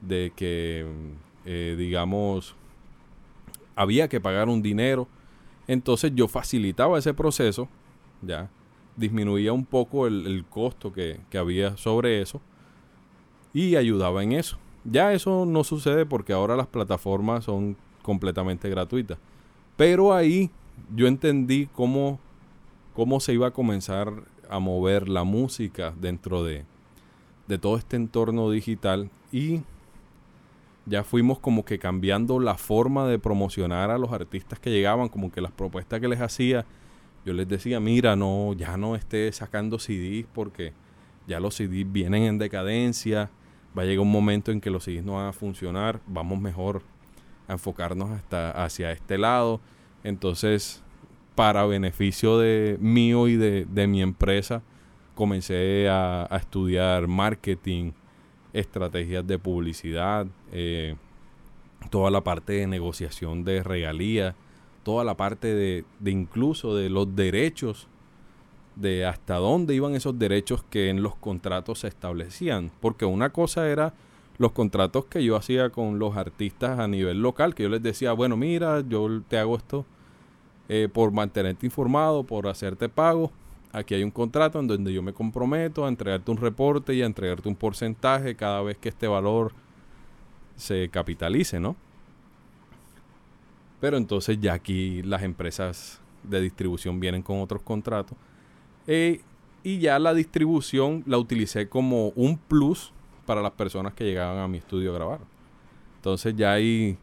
de 0.00 0.32
que, 0.34 0.84
eh, 1.46 1.76
digamos, 1.78 2.56
había 3.76 4.08
que 4.08 4.20
pagar 4.20 4.48
un 4.48 4.60
dinero. 4.60 5.06
Entonces 5.68 6.12
yo 6.14 6.26
facilitaba 6.26 6.98
ese 6.98 7.14
proceso, 7.14 7.68
ya, 8.20 8.50
disminuía 8.96 9.52
un 9.52 9.64
poco 9.64 10.08
el, 10.08 10.26
el 10.26 10.44
costo 10.44 10.92
que, 10.92 11.20
que 11.30 11.38
había 11.38 11.76
sobre 11.76 12.20
eso 12.20 12.40
y 13.54 13.76
ayudaba 13.76 14.24
en 14.24 14.32
eso. 14.32 14.58
Ya 14.84 15.12
eso 15.12 15.46
no 15.46 15.62
sucede 15.62 16.04
porque 16.04 16.32
ahora 16.32 16.56
las 16.56 16.66
plataformas 16.66 17.44
son 17.44 17.76
completamente 18.02 18.68
gratuitas. 18.68 19.18
Pero 19.76 20.12
ahí 20.12 20.50
yo 20.96 21.06
entendí 21.06 21.68
cómo 21.72 22.18
cómo 22.98 23.20
se 23.20 23.32
iba 23.32 23.46
a 23.46 23.50
comenzar 23.52 24.24
a 24.50 24.58
mover 24.58 25.08
la 25.08 25.22
música 25.22 25.94
dentro 26.00 26.42
de, 26.42 26.64
todo 27.60 27.76
este 27.76 27.94
entorno 27.94 28.50
digital 28.50 29.08
y 29.30 29.60
ya 30.88 31.04
fuimos 31.04 31.38
como 31.38 31.64
que 31.64 31.78
cambiando 31.78 32.40
la 32.40 32.56
forma 32.56 33.06
de 33.06 33.18
promocionar 33.18 33.90
a 33.90 33.98
los 33.98 34.12
artistas 34.12 34.58
que 34.58 34.70
llegaban, 34.70 35.08
como 35.08 35.30
que 35.30 35.40
las 35.40 35.52
propuestas 35.52 36.00
que 36.00 36.08
les 36.08 36.20
hacía, 36.20 36.64
yo 37.24 37.32
les 37.32 37.48
decía, 37.48 37.80
mira, 37.80 38.16
no, 38.16 38.54
ya 38.54 38.76
no 38.76 38.96
esté 38.96 39.30
sacando 39.32 39.78
CDs 39.78 40.26
porque 40.32 40.72
ya 41.26 41.40
los 41.40 41.54
CDs 41.54 41.90
vienen 41.90 42.22
en 42.22 42.38
decadencia, 42.38 43.30
va 43.76 43.82
a 43.82 43.84
llegar 43.84 44.00
un 44.00 44.10
momento 44.10 44.50
en 44.50 44.60
que 44.60 44.70
los 44.70 44.84
CDs 44.84 45.04
no 45.04 45.14
van 45.14 45.26
a 45.26 45.32
funcionar, 45.32 46.00
vamos 46.06 46.40
mejor 46.40 46.82
a 47.46 47.52
enfocarnos 47.52 48.10
hasta 48.10 48.50
hacia 48.64 48.92
este 48.92 49.18
lado. 49.18 49.60
Entonces, 50.04 50.82
para 51.34 51.66
beneficio 51.66 52.38
de 52.38 52.78
mío 52.80 53.28
y 53.28 53.36
de, 53.36 53.86
mi 53.86 54.02
empresa, 54.02 54.62
comencé 55.14 55.88
a, 55.88 56.28
estudiar 56.32 57.08
marketing, 57.08 57.92
estrategias 58.52 59.26
de 59.26 59.38
publicidad, 59.38 60.26
eh, 60.52 60.96
toda 61.90 62.10
la 62.10 62.22
parte 62.22 62.54
de 62.54 62.66
negociación 62.66 63.44
de 63.44 63.62
regalías, 63.62 64.34
toda 64.82 65.04
la 65.04 65.16
parte 65.16 65.54
de, 65.54 65.84
de, 66.00 66.10
incluso 66.10 66.74
de 66.74 66.90
los 66.90 67.14
derechos, 67.14 67.88
de 68.76 69.06
hasta 69.06 69.36
dónde 69.36 69.74
iban 69.74 69.94
esos 69.94 70.18
derechos 70.18 70.64
que 70.70 70.88
en 70.88 71.02
los 71.02 71.16
contratos 71.16 71.80
se 71.80 71.88
establecían. 71.88 72.70
Porque 72.80 73.04
una 73.04 73.30
cosa 73.30 73.68
era 73.68 73.92
los 74.38 74.52
contratos 74.52 75.06
que 75.06 75.22
yo 75.24 75.36
hacía 75.36 75.70
con 75.70 75.98
los 75.98 76.16
artistas 76.16 76.78
a 76.78 76.86
nivel 76.86 77.20
local, 77.20 77.54
que 77.54 77.64
yo 77.64 77.68
les 77.68 77.82
decía, 77.82 78.12
bueno, 78.12 78.36
mira, 78.36 78.82
yo 78.88 79.20
te 79.28 79.36
hago 79.36 79.56
esto 79.56 79.84
eh, 80.68 80.88
por 80.92 81.10
mantenerte 81.12 81.66
informado, 81.66 82.24
por 82.24 82.46
hacerte 82.46 82.88
pago. 82.88 83.32
Aquí 83.72 83.94
hay 83.94 84.02
un 84.02 84.10
contrato 84.10 84.58
en 84.60 84.66
donde 84.66 84.92
yo 84.92 85.02
me 85.02 85.12
comprometo 85.12 85.84
a 85.84 85.88
entregarte 85.88 86.30
un 86.30 86.38
reporte 86.38 86.94
y 86.94 87.02
a 87.02 87.06
entregarte 87.06 87.48
un 87.48 87.54
porcentaje 87.54 88.34
cada 88.34 88.62
vez 88.62 88.78
que 88.78 88.88
este 88.88 89.06
valor 89.06 89.52
se 90.56 90.88
capitalice, 90.88 91.60
¿no? 91.60 91.76
Pero 93.80 93.96
entonces 93.96 94.38
ya 94.40 94.54
aquí 94.54 95.02
las 95.02 95.22
empresas 95.22 96.00
de 96.22 96.40
distribución 96.40 96.98
vienen 96.98 97.22
con 97.22 97.40
otros 97.40 97.62
contratos. 97.62 98.16
Eh, 98.86 99.20
y 99.62 99.78
ya 99.78 99.98
la 99.98 100.14
distribución 100.14 101.04
la 101.06 101.18
utilicé 101.18 101.68
como 101.68 102.08
un 102.10 102.38
plus 102.38 102.92
para 103.26 103.42
las 103.42 103.52
personas 103.52 103.92
que 103.92 104.04
llegaban 104.04 104.38
a 104.38 104.48
mi 104.48 104.58
estudio 104.58 104.92
a 104.92 104.94
grabar. 104.94 105.20
Entonces 105.96 106.34
ya 106.36 106.52
hay 106.52 106.98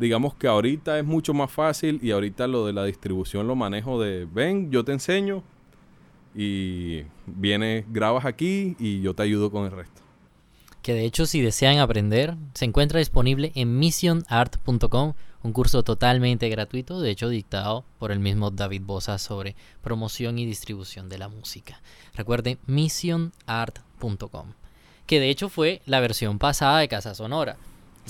digamos 0.00 0.34
que 0.34 0.48
ahorita 0.48 0.98
es 0.98 1.04
mucho 1.04 1.34
más 1.34 1.52
fácil 1.52 2.00
y 2.02 2.10
ahorita 2.10 2.46
lo 2.46 2.64
de 2.64 2.72
la 2.72 2.84
distribución 2.84 3.46
lo 3.46 3.54
manejo 3.54 4.00
de, 4.00 4.26
ven, 4.32 4.70
yo 4.70 4.82
te 4.82 4.92
enseño 4.92 5.42
y 6.34 7.02
vienes, 7.26 7.84
grabas 7.92 8.24
aquí 8.24 8.76
y 8.78 9.00
yo 9.00 9.14
te 9.14 9.22
ayudo 9.22 9.50
con 9.50 9.64
el 9.64 9.72
resto. 9.72 10.00
Que 10.82 10.94
de 10.94 11.04
hecho 11.04 11.26
si 11.26 11.40
desean 11.40 11.78
aprender, 11.78 12.36
se 12.54 12.64
encuentra 12.64 12.98
disponible 12.98 13.52
en 13.54 13.78
missionart.com, 13.78 15.14
un 15.42 15.52
curso 15.52 15.82
totalmente 15.82 16.48
gratuito, 16.48 17.00
de 17.00 17.10
hecho 17.10 17.28
dictado 17.28 17.84
por 17.98 18.12
el 18.12 18.20
mismo 18.20 18.50
David 18.50 18.82
Bosa 18.84 19.18
sobre 19.18 19.56
promoción 19.82 20.38
y 20.38 20.46
distribución 20.46 21.08
de 21.08 21.18
la 21.18 21.28
música. 21.28 21.80
Recuerde 22.14 22.58
missionart.com, 22.66 24.52
que 25.06 25.20
de 25.20 25.30
hecho 25.30 25.48
fue 25.48 25.82
la 25.84 26.00
versión 26.00 26.38
pasada 26.38 26.78
de 26.78 26.88
Casa 26.88 27.14
Sonora. 27.14 27.56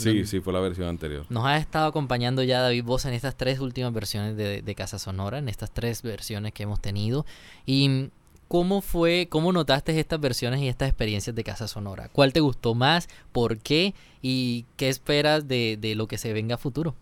Sí, 0.00 0.26
sí, 0.26 0.40
fue 0.40 0.52
la 0.52 0.60
versión 0.60 0.88
anterior. 0.88 1.26
Nos 1.28 1.44
ha 1.44 1.56
estado 1.56 1.86
acompañando 1.86 2.42
ya 2.42 2.60
David 2.60 2.84
Bosa 2.84 3.08
en 3.08 3.14
estas 3.14 3.36
tres 3.36 3.60
últimas 3.60 3.92
versiones 3.92 4.36
de, 4.36 4.74
Casa 4.74 4.98
Sonora, 4.98 5.38
en 5.38 5.48
estas 5.48 5.70
tres 5.70 6.02
versiones 6.02 6.52
que 6.52 6.62
hemos 6.62 6.80
tenido. 6.80 7.26
¿Y 7.66 8.10
cómo 8.48 8.80
fue, 8.80 9.28
cómo 9.28 9.52
notaste 9.52 9.98
estas 9.98 10.20
versiones 10.20 10.60
y 10.60 10.68
estas 10.68 10.88
experiencias 10.88 11.36
de 11.36 11.44
Casa 11.44 11.68
Sonora? 11.68 12.08
¿Cuál 12.12 12.32
te 12.32 12.40
gustó 12.40 12.74
más? 12.74 13.08
¿Por 13.32 13.58
qué? 13.58 13.94
¿Y 14.22 14.64
qué 14.76 14.88
esperas 14.88 15.48
de, 15.48 15.78
lo 15.96 16.06
que 16.06 16.18
se 16.18 16.32
venga 16.32 16.54
a 16.54 16.58
futuro? 16.58 16.94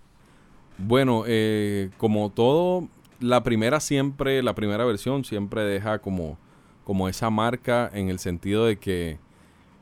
Bueno, 0.79 1.25
eh, 1.27 1.91
como 1.97 2.31
todo, 2.31 2.89
la 3.21 3.43
primera 3.43 3.81
siempre, 3.81 4.43
la 4.43 4.55
primera 4.55 4.85
versión 4.85 5.25
siempre 5.25 5.63
deja 5.63 5.99
como, 5.99 6.39
como 6.85 7.09
esa 7.09 7.31
marca 7.31 7.91
en 7.93 8.09
el 8.09 8.19
sentido 8.19 8.67
de 8.67 8.77
que 8.79 9.19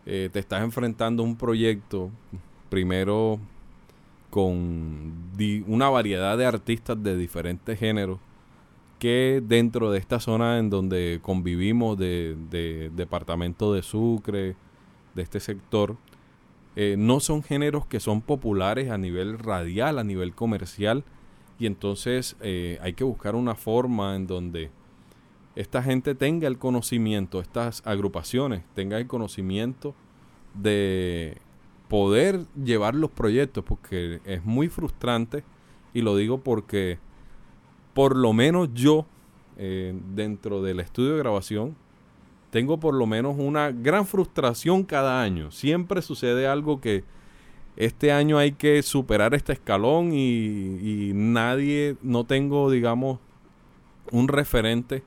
eh, 0.07 0.31
te 0.33 0.39
estás 0.39 0.63
enfrentando 0.63 1.23
a 1.23 1.27
un 1.27 1.37
proyecto 1.37 2.11
primero 2.69 3.39
con 4.31 5.15
una 5.67 5.89
variedad 5.89 6.37
de 6.37 6.47
artistas 6.47 7.03
de 7.03 7.17
diferentes 7.17 7.79
géneros 7.79 8.19
que 8.99 9.43
dentro 9.47 9.91
de 9.91 9.99
esta 9.99 10.21
zona 10.21 10.59
en 10.59 10.71
donde 10.71 11.21
convivimos 11.23 11.99
de, 11.99 12.91
departamento 12.95 13.73
de 13.73 13.83
Sucre, 13.83 14.57
de 15.15 15.23
este 15.23 15.41
sector, 15.41 15.97
eh, 16.77 16.97
no 16.99 17.21
son 17.21 17.43
géneros 17.43 17.87
que 17.87 18.01
son 18.01 18.21
populares 18.21 18.91
a 18.91 18.99
nivel 18.99 19.39
radial, 19.39 19.99
a 19.99 20.05
nivel 20.05 20.35
comercial, 20.35 21.05
y 21.59 21.67
entonces 21.67 22.37
eh, 22.41 22.79
hay 22.83 22.93
que 22.93 23.05
buscar 23.05 23.35
una 23.35 23.55
forma 23.55 24.15
en 24.15 24.27
donde 24.27 24.71
esta 25.55 25.83
gente 25.83 26.15
tenga 26.15 26.49
el 26.49 26.59
conocimiento, 26.59 27.41
estas 27.41 27.83
agrupaciones 27.87 28.63
tengan 28.75 29.01
el 29.01 29.07
conocimiento 29.07 29.95
de 30.55 31.39
poder 31.89 32.47
llevar 32.63 32.95
los 32.95 33.11
proyectos, 33.11 33.65
porque 33.65 34.21
es 34.25 34.45
muy 34.45 34.69
frustrante, 34.69 35.45
y 35.95 36.03
lo 36.03 36.17
digo 36.17 36.39
porque 36.39 36.99
por 37.95 38.17
lo 38.17 38.33
menos 38.33 38.69
yo, 38.75 39.07
eh, 39.57 39.99
dentro 40.15 40.63
del 40.63 40.81
estudio 40.81 41.13
de 41.13 41.19
grabación, 41.19 41.77
tengo 42.51 42.79
por 42.79 42.95
lo 42.95 43.07
menos 43.07 43.37
una 43.39 43.71
gran 43.71 44.07
frustración 44.07 44.85
cada 44.85 45.23
año. 45.23 45.51
Siempre 45.51 46.03
sucede 46.03 46.47
algo 46.47 46.81
que 46.81 47.05
este 47.77 48.13
año 48.13 48.39
hay 48.39 48.53
que 48.53 48.83
superar 48.83 49.35
este 49.35 49.55
escalón 49.55 50.13
y, 50.13 50.19
y 50.19 51.13
nadie, 51.15 51.97
no 52.03 52.25
tengo, 52.25 52.71
digamos, 52.71 53.19
un 54.11 54.29
referente 54.29 55.03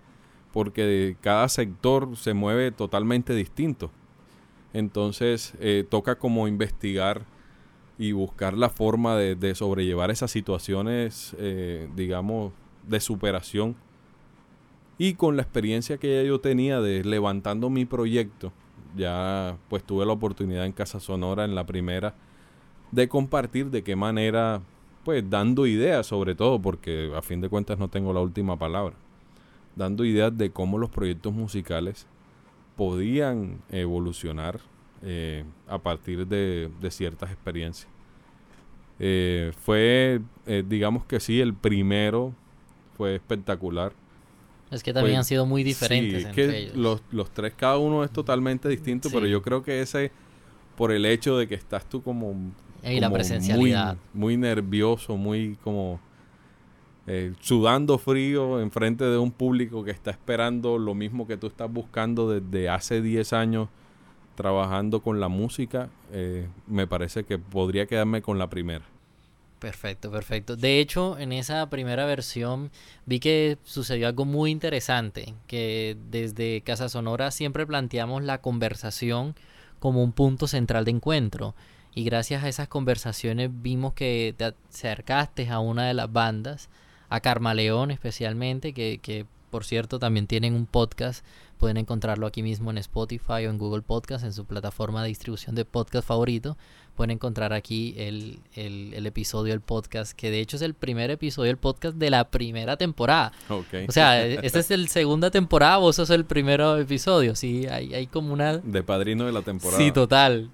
porque 0.51 1.15
cada 1.21 1.48
sector 1.48 2.15
se 2.17 2.33
mueve 2.33 2.71
totalmente 2.71 3.33
distinto. 3.36 3.91
Entonces 4.73 5.53
eh, 5.59 5.85
toca 5.89 6.17
como 6.17 6.47
investigar 6.47 7.23
y 7.97 8.11
buscar 8.13 8.53
la 8.53 8.69
forma 8.69 9.17
de, 9.17 9.55
sobrellevar 9.55 10.11
esas 10.11 10.31
situaciones, 10.31 11.35
eh, 11.38 11.89
digamos, 11.95 12.53
de 12.88 12.99
superación. 12.99 13.75
Y 14.97 15.15
con 15.15 15.35
la 15.35 15.43
experiencia 15.43 15.97
que 15.97 16.15
ya 16.15 16.27
yo 16.27 16.39
tenía 16.39 16.81
de 16.81 17.03
levantando 17.03 17.69
mi 17.69 17.85
proyecto, 17.85 18.51
ya 18.95 19.57
pues 19.69 19.83
tuve 19.83 20.05
la 20.05 20.13
oportunidad 20.13 20.65
en 20.65 20.71
Casa 20.71 20.99
Sonora 20.99 21.45
en 21.45 21.55
la 21.55 21.65
primera 21.65 22.15
de 22.91 23.07
compartir 23.07 23.69
de 23.69 23.83
qué 23.83 23.95
manera, 23.95 24.61
pues 25.03 25.29
dando 25.29 25.67
ideas 25.67 26.07
sobre 26.07 26.35
todo, 26.35 26.61
porque 26.61 27.11
a 27.15 27.21
fin 27.21 27.41
de 27.41 27.49
cuentas 27.49 27.77
no 27.77 27.88
tengo 27.88 28.13
la 28.13 28.21
última 28.21 28.57
palabra, 28.57 28.95
dando 29.75 30.05
ideas 30.05 30.35
de 30.38 30.51
cómo 30.51 30.77
los 30.77 30.89
proyectos 30.89 31.33
musicales 31.33 32.07
podían 32.79 33.62
evolucionar 33.69 34.62
eh, 35.03 35.43
a 35.67 35.79
partir 35.79 36.25
de, 36.25 36.69
ciertas 36.91 37.29
experiencias. 37.29 37.89
Eh, 39.00 39.51
fue, 39.65 40.21
eh, 40.45 40.63
digamos 40.65 41.03
que 41.03 41.19
sí, 41.19 41.41
el 41.41 41.53
primero 41.53 42.33
fue 42.95 43.15
espectacular. 43.15 43.91
Es 44.71 44.81
que 44.81 44.93
también 44.93 45.17
han 45.17 45.25
sido 45.25 45.45
muy 45.45 45.62
diferentes. 45.62 46.24
entre 46.24 46.57
ellos. 46.57 46.77
Los, 46.77 47.01
los 47.12 47.29
tres, 47.31 47.53
cada 47.53 47.77
uno 47.77 48.05
es 48.05 48.12
totalmente 48.12 48.69
distinto, 48.69 49.09
pero 49.12 49.27
yo 49.27 49.41
creo 49.41 49.62
que 49.62 49.81
ese, 49.81 50.13
por 50.77 50.93
el 50.93 51.05
hecho 51.05 51.38
de 51.38 51.50
que 51.50 51.55
estás 51.55 51.83
tú 51.83 52.01
como 52.01 52.33
y 52.81 53.01
la 53.01 53.12
presencialidad. 53.12 53.98
Muy, 54.13 54.38
nervioso, 54.38 55.17
muy 55.17 55.57
como 55.65 56.00
eh, 57.12 57.34
sudando 57.39 57.98
frío 57.98 58.62
enfrente 58.62 59.04
de 59.04 59.18
un 59.18 59.32
público 59.32 59.84
que 59.84 59.89
está 59.89 60.12
esperando 60.12 60.78
lo 60.78 60.94
mismo 60.94 61.25
que 61.25 61.38
tú 61.38 61.48
estás 61.48 61.72
buscando 61.72 62.30
desde 62.30 62.70
hace 62.70 63.01
10 63.01 63.34
años 63.34 63.68
trabajando 64.36 65.01
con 65.01 65.20
la 65.20 65.28
música, 65.28 65.89
eh, 66.12 66.48
me 66.68 66.86
parece 66.86 67.24
que 67.24 67.39
podría 67.39 67.88
quedarme 67.88 68.22
con 68.22 68.38
la 68.38 68.48
primera. 68.48 68.86
Perfecto, 69.58 70.12
perfecto. 70.12 70.56
De 70.56 70.80
hecho, 70.80 71.18
en 71.18 71.34
esa 71.34 71.68
primera 71.72 72.06
versión 72.06 72.70
vi 73.08 73.20
que 73.20 73.58
sucedió 73.63 74.08
algo 74.08 74.25
muy 74.25 74.51
interesante, 74.51 75.34
que 75.48 75.98
desde 76.12 76.62
Casa 76.62 76.89
Sonora 76.89 77.32
siempre 77.32 77.66
planteamos 77.66 78.24
la 78.24 78.39
conversación 78.39 79.36
como 79.80 80.04
un 80.04 80.12
punto 80.12 80.46
central 80.48 80.86
de 80.86 80.92
encuentro 80.92 81.56
y 81.94 82.04
gracias 82.04 82.44
a 82.44 82.50
esas 82.50 82.68
conversaciones 82.68 83.50
vimos 83.51 83.94
que 83.94 84.36
te 84.38 84.54
acercaste 84.70 85.50
a 85.50 85.60
una 85.60 85.88
de 85.88 85.96
las 85.96 86.12
bandas, 86.12 86.70
a 87.10 87.20
Carmaleón 87.20 87.92
especialmente, 87.92 88.74
que, 88.74 89.00
que 89.01 89.25
por 89.50 89.66
cierto 89.66 90.00
también 90.00 90.28
tienen 90.28 90.54
un 90.54 90.66
podcast, 90.66 91.25
pueden 91.58 91.78
encontrarlo 91.78 92.25
aquí 92.28 92.42
mismo 92.42 92.72
en 92.72 92.78
Spotify 92.78 93.46
o 93.46 93.50
en 93.50 93.58
Google 93.58 93.82
Podcast, 93.82 94.24
en 94.24 94.34
su 94.34 94.46
plataforma 94.46 95.01
de 95.01 95.10
distribución 95.10 95.56
de 95.56 95.66
podcast 95.66 96.08
favorito, 96.08 96.58
pueden 96.96 97.12
encontrar 97.12 97.54
aquí 97.54 97.96
el, 97.98 98.39
el, 98.56 99.06
episodio 99.06 99.54
del 99.54 99.62
podcast, 99.62 100.13
que 100.13 100.32
de 100.32 100.39
hecho 100.39 100.58
es 100.58 100.62
el 100.62 100.74
primer 100.74 101.12
episodio 101.12 101.48
del 101.48 101.58
podcast 101.58 101.96
de 101.98 102.10
la 102.10 102.30
primera 102.30 102.78
temporada. 102.78 103.32
O 103.50 103.92
sea, 103.92 104.25
esta 104.25 104.60
es 104.60 104.72
el 104.72 104.88
segunda 104.89 105.32
temporada, 105.32 105.78
vos 105.78 105.96
sos 105.96 106.10
el 106.10 106.25
primer 106.25 106.62
episodio, 106.62 107.36
sí, 107.36 107.68
hay, 107.68 107.94
hay 107.94 108.08
como 108.08 108.34
una... 108.34 108.58
De 108.58 108.84
padrino 108.84 109.25
de 109.25 109.32
la 109.32 109.42
temporada. 109.42 109.82
Sí, 109.82 109.92
total. 109.92 110.50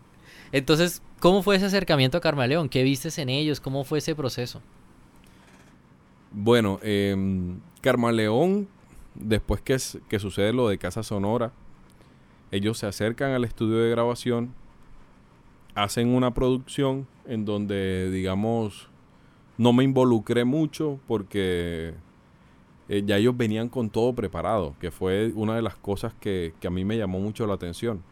Entonces, 0.52 1.02
¿cómo 1.20 1.44
fue 1.44 1.58
ese 1.58 1.66
acercamiento 1.66 2.18
a 2.18 2.22
Carmaleón? 2.22 2.70
¿Qué 2.70 2.84
vistes 2.84 3.18
en 3.18 3.30
ellos? 3.30 3.60
¿Cómo 3.60 3.84
fue 3.84 3.98
ese 3.98 4.16
proceso? 4.16 4.62
Bueno, 6.38 6.80
eh, 6.84 7.15
Carmaleón, 7.82 8.68
después 9.15 9.62
que, 9.62 9.80
sucede 10.20 10.54
lo 10.54 10.68
de 10.68 10.77
Casa 10.77 11.01
Sonora, 11.01 11.54
ellos 12.51 12.77
se 12.77 12.88
acercan 12.88 13.32
al 13.32 13.46
estudio 13.46 13.77
de 13.77 13.89
grabación, 13.89 14.54
hacen 15.74 16.10
una 16.10 16.34
producción 16.34 17.08
en 17.25 17.46
donde, 17.46 18.12
digamos, 18.12 18.89
no 19.58 19.72
me 19.74 19.84
involucré 19.84 20.44
mucho 20.44 21.00
porque 21.08 21.94
eh, 22.89 23.04
ya 23.06 23.18
ellos 23.18 23.36
venían 23.38 23.69
con 23.69 23.89
todo 23.89 24.13
preparado, 24.13 24.76
que 24.80 24.91
fue 24.91 25.32
una 25.36 25.56
de 25.56 25.62
las 25.62 25.76
cosas 25.76 26.13
que 26.19 26.54
a 26.65 26.69
mí 26.69 26.84
me 26.84 26.98
llamó 26.98 27.19
mucho 27.19 27.48
la 27.48 27.54
atención 27.54 28.04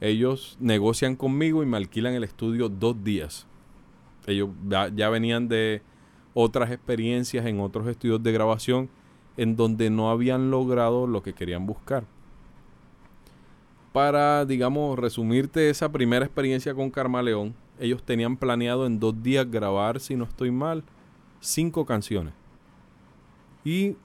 ellos 0.00 0.56
negocian 0.60 1.14
conmigo 1.14 1.62
y 1.62 1.66
me 1.66 1.76
alquilan 1.76 2.14
el 2.14 2.24
estudio 2.24 2.68
dos 2.68 3.04
días. 3.04 3.46
Ellos 4.26 4.50
ya, 4.66 5.10
venían 5.10 5.48
de 5.48 5.82
otras 6.34 6.70
experiencias 6.70 7.46
en 7.46 7.60
otros 7.60 7.88
estudios 7.88 8.22
de 8.22 8.32
grabación 8.32 8.88
en 9.36 9.56
donde 9.56 9.90
no 9.90 10.10
habían 10.10 10.50
logrado 10.50 11.06
lo 11.06 11.22
que 11.22 11.32
querían 11.32 11.66
buscar. 11.66 12.04
Para, 13.92 14.44
digamos, 14.44 14.98
resumirte 14.98 15.70
esa 15.70 15.90
primera 15.90 16.24
experiencia 16.24 16.74
con 16.74 16.90
Carmaleón, 16.90 17.54
ellos 17.78 18.02
tenían 18.02 18.36
planeado 18.36 18.86
en 18.86 19.00
dos 19.00 19.20
días 19.22 19.50
grabar, 19.50 19.98
si 20.00 20.14
no 20.14 20.24
estoy 20.24 20.50
mal, 20.50 20.84
cinco 21.40 21.84
canciones. 21.86 22.34
Y 23.64 23.96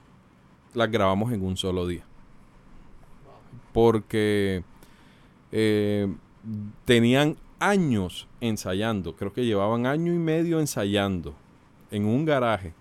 las 0.73 0.89
grabamos 0.89 1.31
en 1.31 1.43
un 1.43 1.57
solo 1.57 1.85
día. 1.85 2.03
Porque 3.73 4.63
eh, 5.51 6.13
tenían 6.85 7.37
años 7.59 8.27
ensayando, 8.41 9.15
creo 9.15 9.33
que 9.33 9.45
llevaban 9.45 9.85
año 9.85 10.13
y 10.13 10.17
medio 10.17 10.59
ensayando 10.59 11.35
en 11.95 12.05
un 12.05 12.25
garaje 12.25 12.73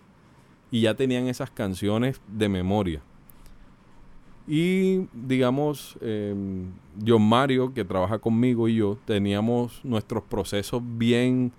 y 0.70 0.82
ya 0.82 0.94
tenían 0.94 1.28
esas 1.28 1.50
canciones 1.50 2.20
de 2.26 2.48
memoria. 2.48 3.00
Y 4.46 5.06
digamos, 5.12 5.96
eh, 6.00 6.34
John 7.06 7.26
Mario, 7.26 7.72
que 7.72 7.84
trabaja 7.84 8.18
conmigo 8.18 8.68
y 8.68 8.76
yo, 8.76 8.98
teníamos 9.04 9.80
nuestros 9.84 10.24
procesos 10.24 10.82
bien, 10.84 11.52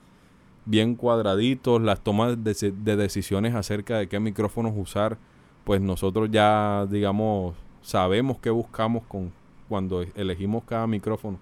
bien 0.66 0.96
cuadraditos, 0.96 1.82
las 1.82 2.04
tomas 2.04 2.44
de, 2.44 2.54
de 2.72 2.96
decisiones 2.96 3.56
acerca 3.56 3.98
de 3.98 4.08
qué 4.08 4.20
micrófonos 4.20 4.74
usar, 4.76 5.18
pues 5.64 5.82
nosotros 5.82 6.30
ya, 6.30 6.86
digamos, 6.92 7.56
sabemos 7.82 8.38
qué 8.40 8.52
buscamos 8.52 9.04
con, 9.08 9.32
cuando 9.68 10.04
elegimos 10.16 10.64
cada 10.66 10.86
micrófono. 10.86 11.40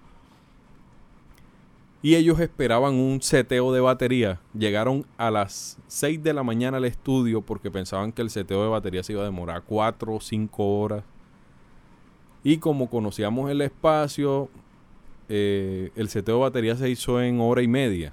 Y 2.04 2.16
ellos 2.16 2.38
esperaban 2.38 2.96
un 2.96 3.22
seteo 3.22 3.72
de 3.72 3.80
batería. 3.80 4.38
Llegaron 4.52 5.06
a 5.16 5.30
las 5.30 5.78
6 5.86 6.22
de 6.22 6.34
la 6.34 6.42
mañana 6.42 6.76
al 6.76 6.84
estudio 6.84 7.40
porque 7.40 7.70
pensaban 7.70 8.12
que 8.12 8.20
el 8.20 8.28
seteo 8.28 8.62
de 8.62 8.68
batería 8.68 9.02
se 9.02 9.14
iba 9.14 9.22
a 9.22 9.24
demorar 9.24 9.62
4 9.66 10.14
o 10.14 10.20
5 10.20 10.80
horas. 10.80 11.02
Y 12.42 12.58
como 12.58 12.90
conocíamos 12.90 13.50
el 13.50 13.62
espacio, 13.62 14.50
eh, 15.30 15.92
el 15.96 16.10
seteo 16.10 16.34
de 16.34 16.40
batería 16.42 16.76
se 16.76 16.90
hizo 16.90 17.22
en 17.22 17.40
hora 17.40 17.62
y 17.62 17.68
media. 17.68 18.12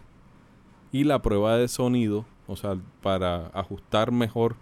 Y 0.94 1.04
la 1.04 1.22
prueba 1.22 1.58
de 1.58 1.68
sonido, 1.68 2.24
o 2.48 2.56
sea, 2.56 2.78
para 3.04 3.48
ajustar 3.48 4.14
mejor, 4.14 4.56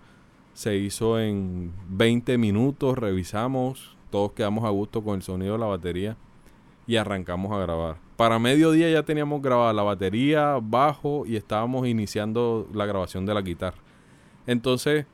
se 0.55 0.75
hizo 0.77 1.19
en 1.19 1.71
20 1.89 2.39
minutos. 2.39 2.97
Revisamos, 2.97 3.95
todos 4.09 4.31
quedamos 4.31 4.65
a 4.65 4.69
gusto 4.69 5.03
con 5.03 5.17
el 5.17 5.21
sonido 5.21 5.53
de 5.53 5.59
la 5.59 5.67
batería 5.67 6.17
y 6.87 6.95
arrancamos 6.95 7.51
a 7.51 7.59
grabar. 7.59 8.08
Para 8.19 8.37
mediodía 8.37 8.89
ya 8.89 9.03
teníamos 9.03 9.41
grabada 9.41 9.71
la 9.71 9.81
batería, 9.81 10.59
bajo 10.61 11.25
y 11.25 11.37
estábamos 11.37 11.87
iniciando 11.87 12.67
la 12.73 12.85
grabación 12.85 13.25
de 13.25 13.33
la 13.33 13.39
guitarra. 13.41 13.77
Entonces 14.45 15.05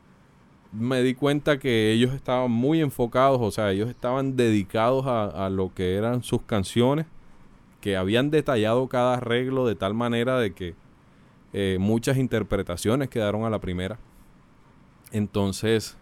me 0.71 1.03
di 1.03 1.13
cuenta 1.13 1.59
que 1.59 1.91
ellos 1.91 2.15
estaban 2.15 2.49
muy 2.49 2.81
enfocados, 2.81 3.39
o 3.43 3.51
sea, 3.51 3.69
ellos 3.69 3.91
estaban 3.91 4.35
dedicados 4.35 5.05
a, 5.05 5.49
lo 5.51 5.71
que 5.71 5.93
eran 5.93 6.23
sus 6.23 6.41
canciones, 6.41 7.05
que 7.79 7.95
habían 7.95 8.31
detallado 8.31 8.87
cada 8.87 9.17
arreglo 9.17 9.67
de 9.67 9.75
tal 9.75 9.93
manera 9.93 10.39
de 10.39 10.55
que 10.55 10.73
eh, 11.53 11.77
muchas 11.79 12.17
interpretaciones 12.17 13.09
quedaron 13.09 13.45
a 13.45 13.51
la 13.51 13.59
primera. 13.59 13.99
Entonces, 15.11 15.95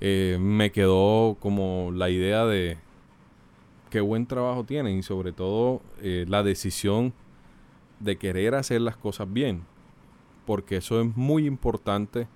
eh, 0.00 0.36
me 0.40 0.72
quedó 0.72 1.36
como 1.38 1.92
la 1.94 2.10
idea 2.10 2.44
de 2.44 2.76
qué 3.88 4.00
buen 4.00 4.26
trabajo 4.26 4.64
tienen 4.64 4.98
y 4.98 5.02
sobre 5.02 5.32
todo 5.32 5.80
eh, 6.00 6.24
la 6.28 6.42
decisión 6.42 7.12
de 8.00 8.16
querer 8.16 8.54
hacer 8.54 8.80
las 8.80 8.96
cosas 8.96 9.32
bien, 9.32 9.62
porque 10.46 10.76
eso 10.76 11.00
es 11.00 11.16
muy 11.16 11.46
importante 11.46 12.28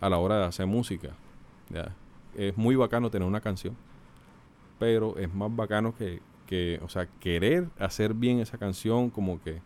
a 0.00 0.08
la 0.08 0.18
hora 0.18 0.38
de 0.38 0.44
hacer 0.44 0.66
música. 0.66 1.10
Es 2.34 2.56
muy 2.56 2.76
bacano 2.76 3.10
tener 3.10 3.28
una 3.28 3.40
canción, 3.40 3.76
pero 4.78 5.16
es 5.18 5.32
más 5.32 5.54
bacano 5.54 5.94
que, 5.94 6.20
que 6.46 6.80
o 6.82 6.88
sea, 6.88 7.06
querer 7.20 7.68
hacer 7.78 8.14
bien 8.14 8.40
esa 8.40 8.58
canción, 8.58 9.10
como 9.10 9.40
que 9.42 9.60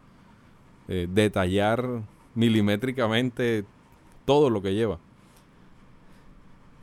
eh, 0.89 1.09
detallar 1.11 2.03
milimétricamente 2.35 3.65
todo 4.25 4.51
lo 4.51 4.63
que 4.63 4.75
lleva 4.75 4.99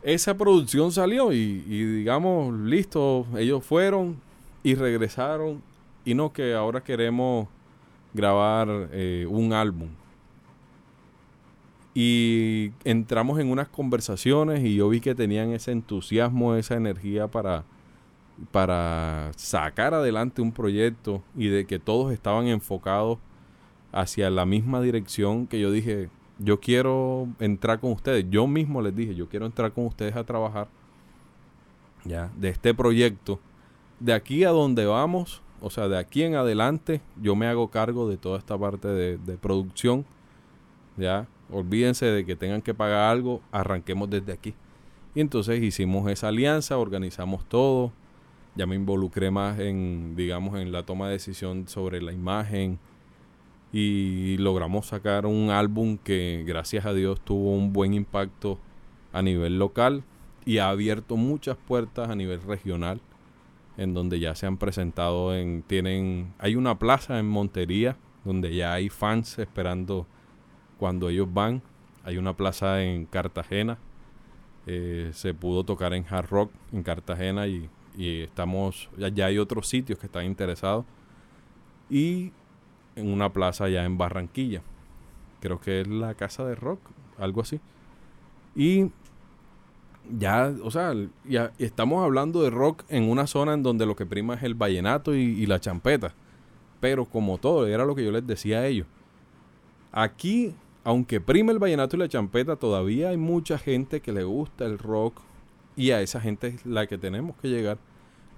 esa 0.03 0.35
producción 0.35 0.91
salió 0.91 1.31
y, 1.31 1.59
digamos, 1.61 2.53
listo, 2.53 3.25
ellos 3.37 3.63
fueron 3.63 4.17
y 4.63 4.75
regresaron 4.75 5.61
y 6.05 6.13
no 6.13 6.33
que 6.33 6.53
ahora 6.53 6.83
queremos 6.83 7.47
grabar 8.13 8.89
eh, 8.91 9.27
un 9.29 9.53
álbum. 9.53 9.89
Y 11.93 12.71
entramos 12.83 13.39
en 13.39 13.51
unas 13.51 13.67
conversaciones 13.67 14.63
y 14.63 14.75
yo 14.75 14.89
vi 14.89 14.99
que 14.99 15.13
tenían 15.13 15.51
ese 15.51 15.71
entusiasmo, 15.71 16.55
esa 16.55 16.75
energía 16.75 17.27
para 17.27 17.65
para 18.51 19.31
sacar 19.35 19.93
adelante 19.93 20.41
un 20.41 20.51
proyecto 20.51 21.21
y 21.35 21.47
de 21.47 21.65
que 21.65 21.79
todos 21.79 22.11
estaban 22.11 22.47
enfocados 22.47 23.19
hacia 23.91 24.29
la 24.29 24.45
misma 24.45 24.81
dirección 24.81 25.45
que 25.47 25.59
yo 25.59 25.71
dije, 25.71 26.09
yo 26.39 26.59
quiero 26.59 27.27
entrar 27.39 27.79
con 27.79 27.91
ustedes. 27.91 28.25
Yo 28.29 28.47
mismo 28.47 28.81
les 28.81 28.95
dije, 28.95 29.13
yo 29.15 29.29
quiero 29.29 29.45
entrar 29.45 29.71
con 29.71 29.85
ustedes 29.85 30.15
a 30.15 30.23
trabajar 30.23 30.67
ya 32.03 32.31
de 32.35 32.49
este 32.49 32.73
proyecto. 32.73 33.39
De 33.99 34.13
aquí 34.13 34.43
a 34.43 34.49
donde 34.49 34.85
vamos, 34.85 35.41
o 35.61 35.69
sea, 35.69 35.87
de 35.87 35.97
aquí 35.97 36.23
en 36.23 36.35
adelante, 36.35 36.99
yo 37.21 37.37
me 37.37 37.47
hago 37.47 37.69
cargo 37.69 38.09
de 38.09 38.17
toda 38.17 38.37
esta 38.37 38.57
parte 38.57 38.89
de, 38.89 39.37
producción. 39.37 40.05
Ya, 40.97 41.25
olvídense 41.49 42.05
de 42.05 42.25
que 42.25 42.35
tengan 42.35 42.61
que 42.61 42.73
pagar 42.73 43.09
algo, 43.09 43.41
arranquemos 43.49 44.09
desde 44.09 44.33
aquí. 44.33 44.53
Y 45.15 45.21
entonces 45.21 45.63
hicimos 45.63 46.11
esa 46.11 46.27
alianza, 46.27 46.77
organizamos 46.77 47.45
todo. 47.45 47.93
Ya 48.55 48.67
me 48.67 48.75
involucré 48.75 49.31
más 49.31 49.57
en, 49.57 50.17
digamos, 50.17 50.59
en 50.59 50.73
la 50.73 50.83
toma 50.83 51.07
de 51.07 51.13
decisión 51.13 51.69
sobre 51.69 52.01
la 52.01 52.11
imagen. 52.11 52.77
Y 53.71 54.35
logramos 54.39 54.87
sacar 54.87 55.25
un 55.25 55.49
álbum 55.49 55.97
que, 55.97 56.43
gracias 56.45 56.85
a 56.85 56.93
Dios, 56.93 57.21
tuvo 57.21 57.55
un 57.55 57.71
buen 57.71 57.93
impacto 57.93 58.59
a 59.13 59.21
nivel 59.21 59.59
local 59.59 60.03
y 60.45 60.57
ha 60.57 60.67
abierto 60.67 61.15
muchas 61.15 61.55
puertas 61.55 62.09
a 62.09 62.15
nivel 62.15 62.41
regional 62.41 62.99
en 63.77 63.93
donde 63.93 64.19
ya 64.19 64.35
se 64.35 64.45
han 64.45 64.57
presentado 64.57 65.35
en 65.35 65.63
tienen 65.63 66.33
hay 66.39 66.55
una 66.55 66.77
plaza 66.77 67.19
en 67.19 67.27
Montería 67.27 67.97
donde 68.23 68.55
ya 68.55 68.73
hay 68.73 68.89
fans 68.89 69.39
esperando 69.39 70.07
cuando 70.77 71.09
ellos 71.09 71.27
van. 71.31 71.61
Hay 72.03 72.17
una 72.17 72.35
plaza 72.35 72.83
en 72.83 73.05
Cartagena. 73.05 73.77
Eh, 74.65 75.11
se 75.13 75.33
pudo 75.33 75.63
tocar 75.63 75.93
en 75.93 76.05
Hard 76.09 76.29
Rock 76.29 76.51
en 76.71 76.83
Cartagena 76.83 77.47
y, 77.47 77.69
y 77.97 78.21
estamos 78.21 78.89
ya, 78.97 79.09
ya, 79.09 79.25
hay 79.25 79.37
otros 79.37 79.67
sitios 79.67 79.99
que 79.99 80.05
están 80.05 80.25
interesados. 80.25 80.85
Y 81.89 82.31
en 82.95 83.11
una 83.11 83.31
plaza 83.31 83.69
ya 83.69 83.83
en 83.83 83.97
Barranquilla. 83.97 84.61
Creo 85.41 85.59
que 85.59 85.81
es 85.81 85.87
la 85.87 86.13
casa 86.13 86.45
de 86.45 86.55
rock 86.55 86.79
algo 87.17 87.41
así. 87.41 87.59
Y 88.55 88.91
ya, 90.09 90.53
o 90.63 90.71
sea, 90.71 90.93
ya 91.25 91.51
estamos 91.57 92.03
hablando 92.03 92.41
de 92.41 92.49
rock 92.49 92.83
en 92.89 93.09
una 93.09 93.27
zona 93.27 93.53
en 93.53 93.63
donde 93.63 93.85
lo 93.85 93.95
que 93.95 94.05
prima 94.05 94.35
es 94.35 94.43
el 94.43 94.55
vallenato 94.55 95.15
y, 95.15 95.45
la 95.45 95.59
champeta. 95.59 96.13
Pero 96.79 97.05
como 97.05 97.37
todo, 97.37 97.67
era 97.67 97.85
lo 97.85 97.95
que 97.95 98.03
yo 98.03 98.11
les 98.11 98.27
decía 98.27 98.59
a 98.59 98.67
ellos. 98.67 98.87
Aquí, 99.91 100.53
aunque 100.83 101.21
prime 101.21 101.51
el 101.53 101.59
vallenato 101.59 101.95
y 101.95 101.99
la 101.99 102.09
champeta, 102.09 102.57
todavía 102.57 103.09
hay 103.09 103.17
mucha 103.17 103.57
gente 103.57 104.01
que 104.01 104.11
le 104.11 104.23
gusta 104.23 104.65
el 104.65 104.77
rock 104.77 105.21
y 105.75 105.91
a 105.91 106.01
esa 106.01 106.19
gente 106.19 106.47
es 106.47 106.65
la 106.65 106.87
que 106.87 106.97
tenemos 106.97 107.37
que 107.37 107.49
llegar. 107.49 107.77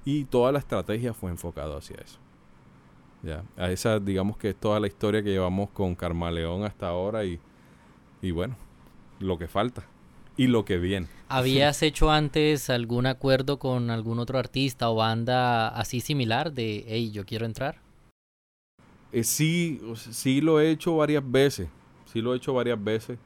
Y 0.03 0.25
toda 0.25 0.51
la 0.51 0.59
estrategia 0.59 1.13
fue 1.13 1.31
enfocada 1.31 1.77
hacia 1.77 1.97
eso. 1.97 2.19
Ya, 3.23 3.43
a 3.57 3.71
esa, 3.71 3.99
digamos 3.99 4.37
que 4.37 4.49
es 4.49 4.55
toda 4.55 4.79
la 4.79 4.85
historia 4.85 5.23
que 5.23 5.31
llevamos 5.31 5.71
con 5.71 5.95
Carmaleón 5.95 6.63
hasta 6.63 6.87
ahora 6.87 7.25
y, 7.25 7.39
y 8.21 8.29
bueno, 8.29 8.55
lo 9.19 9.39
que 9.39 9.47
falta 9.47 9.87
y 10.37 10.47
lo 10.47 10.65
que 10.65 10.77
viene. 10.77 11.07
¿Habías 11.27 11.81
hecho 11.81 12.11
antes 12.11 12.69
algún 12.69 13.05
acuerdo 13.05 13.57
con 13.57 13.89
algún 13.89 14.19
otro 14.19 14.37
artista 14.37 14.89
o 14.89 14.95
banda 14.95 15.69
así 15.69 16.01
similar 16.01 16.53
de, 16.53 16.85
hey, 16.87 17.11
yo 17.11 17.25
quiero 17.25 17.45
entrar? 17.45 17.81
Eh, 19.11 19.23
sí, 19.23 19.81
sí 19.95 20.41
lo 20.41 20.59
he 20.59 20.69
hecho 20.71 20.97
varias 20.97 21.23
veces, 21.29 21.67
sí 22.05 22.21
lo 22.21 22.33
he 22.33 22.37
hecho 22.37 22.53
varias 22.53 22.83
veces, 22.83 23.17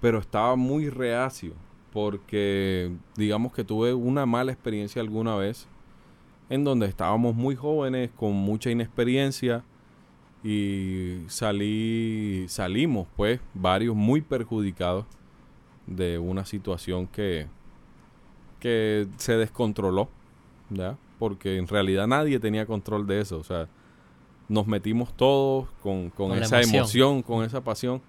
pero 0.00 0.18
estaba 0.18 0.56
muy 0.56 0.88
reacio 0.88 1.54
porque 1.92 2.92
digamos 3.16 3.52
que 3.52 3.64
tuve 3.64 3.92
una 3.92 4.24
mala 4.26 4.52
experiencia 4.52 5.02
alguna 5.02 5.34
vez 5.34 5.66
en 6.48 6.64
donde 6.64 6.86
estábamos 6.86 7.34
muy 7.34 7.56
jóvenes 7.56 8.10
con 8.16 8.32
mucha 8.32 8.70
inexperiencia 8.70 9.64
y 10.42 11.18
salí 11.26 12.46
salimos 12.48 13.06
pues 13.16 13.40
varios 13.52 13.94
muy 13.94 14.20
perjudicados 14.20 15.04
de 15.86 16.18
una 16.18 16.44
situación 16.44 17.06
que, 17.06 17.46
que 18.60 19.08
se 19.16 19.36
descontroló, 19.36 20.08
¿ya? 20.70 20.96
Porque 21.18 21.56
en 21.56 21.66
realidad 21.66 22.06
nadie 22.06 22.38
tenía 22.38 22.66
control 22.66 23.06
de 23.06 23.20
eso, 23.20 23.38
o 23.38 23.44
sea, 23.44 23.68
nos 24.48 24.66
metimos 24.66 25.12
todos 25.16 25.68
con, 25.82 26.10
con, 26.10 26.32
esa 26.32 26.60
emoción. 26.60 27.22
con 27.22 27.44
esa 27.44 27.62
pasión, 27.62 28.02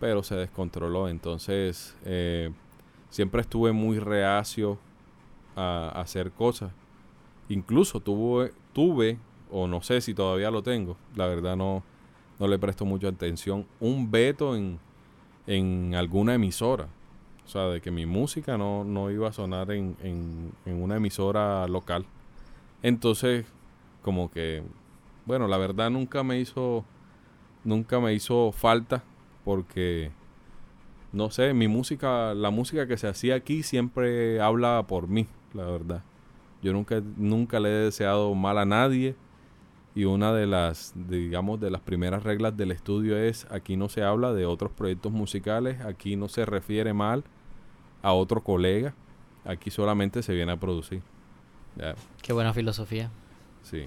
pero 0.00 0.22
se 0.22 0.34
descontroló, 0.34 1.08
entonces 1.08 1.96
eh, 2.04 2.50
siempre 3.10 3.40
estuve 3.40 3.72
muy 3.72 3.98
reacio 3.98 4.78
a, 5.56 5.88
hacer 5.94 6.30
cosas, 6.32 6.72
incluso 7.48 8.00
tuve, 8.00 8.52
tuve, 8.72 9.18
o 9.50 9.66
no 9.66 9.82
sé 9.82 10.00
si 10.00 10.14
todavía 10.14 10.50
lo 10.50 10.62
tengo, 10.62 10.96
la 11.14 11.26
verdad 11.26 11.56
no, 11.56 11.82
no 12.38 12.48
le 12.48 12.58
presto 12.58 12.84
mucha 12.84 13.08
atención, 13.08 13.66
un 13.80 14.10
veto 14.10 14.56
en, 14.56 14.78
en 15.46 15.94
alguna 15.94 16.34
emisora 16.34 16.88
o 17.44 17.48
sea, 17.48 17.66
de 17.68 17.80
que 17.80 17.90
mi 17.90 18.06
música 18.06 18.56
no, 18.56 18.84
no 18.84 19.10
iba 19.10 19.28
a 19.28 19.32
sonar 19.32 19.70
en, 19.72 19.96
en, 20.02 20.52
en 20.64 20.82
una 20.82 20.96
emisora 20.96 21.66
local. 21.66 22.06
Entonces, 22.82 23.46
como 24.02 24.30
que, 24.30 24.62
bueno, 25.26 25.48
la 25.48 25.58
verdad 25.58 25.90
nunca 25.90 26.22
me 26.22 26.40
hizo, 26.40 26.84
nunca 27.64 28.00
me 28.00 28.14
hizo 28.14 28.52
falta 28.52 29.02
porque, 29.44 30.12
no 31.12 31.30
sé, 31.30 31.52
mi 31.52 31.68
música, 31.68 32.32
la 32.34 32.50
música 32.50 32.86
que 32.86 32.96
se 32.96 33.08
hacía 33.08 33.34
aquí 33.34 33.62
siempre 33.62 34.40
habla 34.40 34.84
por 34.86 35.08
mí, 35.08 35.26
la 35.52 35.64
verdad. 35.64 36.02
Yo 36.62 36.72
nunca, 36.72 37.02
nunca 37.16 37.58
le 37.58 37.68
he 37.68 37.84
deseado 37.84 38.34
mal 38.34 38.56
a 38.56 38.64
nadie 38.64 39.16
y 39.94 40.04
una 40.04 40.32
de 40.32 40.46
las, 40.46 40.92
digamos, 40.94 41.60
de 41.60 41.70
las 41.70 41.80
primeras 41.82 42.22
reglas 42.22 42.56
del 42.56 42.70
estudio 42.70 43.16
es 43.16 43.46
aquí 43.50 43.76
no 43.76 43.88
se 43.88 44.02
habla 44.02 44.32
de 44.32 44.46
otros 44.46 44.72
proyectos 44.72 45.12
musicales, 45.12 45.80
aquí 45.82 46.16
no 46.16 46.28
se 46.28 46.46
refiere 46.46 46.92
mal 46.94 47.24
a 48.02 48.12
otro 48.12 48.42
colega, 48.42 48.94
aquí 49.44 49.70
solamente 49.70 50.22
se 50.22 50.34
viene 50.34 50.52
a 50.52 50.60
producir. 50.60 51.02
Qué 52.22 52.32
buena 52.32 52.52
filosofía. 52.52 53.10
Sí. 53.62 53.86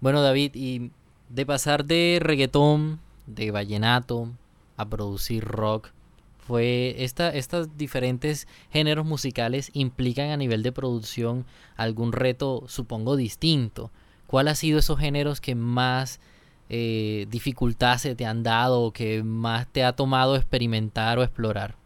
Bueno, 0.00 0.22
David, 0.22 0.52
y 0.54 0.90
de 1.28 1.46
pasar 1.46 1.84
de 1.84 2.18
reggaetón, 2.20 3.00
de 3.26 3.50
vallenato, 3.50 4.30
a 4.76 4.88
producir 4.88 5.44
rock, 5.44 5.90
fue 6.38 6.94
esta, 6.98 7.30
estas 7.30 7.76
diferentes 7.76 8.46
géneros 8.70 9.04
musicales 9.04 9.70
implican 9.72 10.30
a 10.30 10.36
nivel 10.36 10.62
de 10.62 10.70
producción 10.70 11.44
algún 11.76 12.12
reto, 12.12 12.64
supongo, 12.68 13.16
distinto. 13.16 13.90
¿Cuál 14.26 14.48
ha 14.48 14.54
sido 14.54 14.78
esos 14.78 14.98
géneros 14.98 15.40
que 15.40 15.54
más 15.54 16.20
eh, 16.68 17.26
dificultad 17.30 17.98
se 17.98 18.14
te 18.14 18.26
han 18.26 18.42
dado 18.42 18.82
o 18.82 18.92
que 18.92 19.22
más 19.22 19.68
te 19.68 19.84
ha 19.84 19.94
tomado 19.94 20.36
experimentar 20.36 21.18
o 21.18 21.22
explorar? 21.22 21.76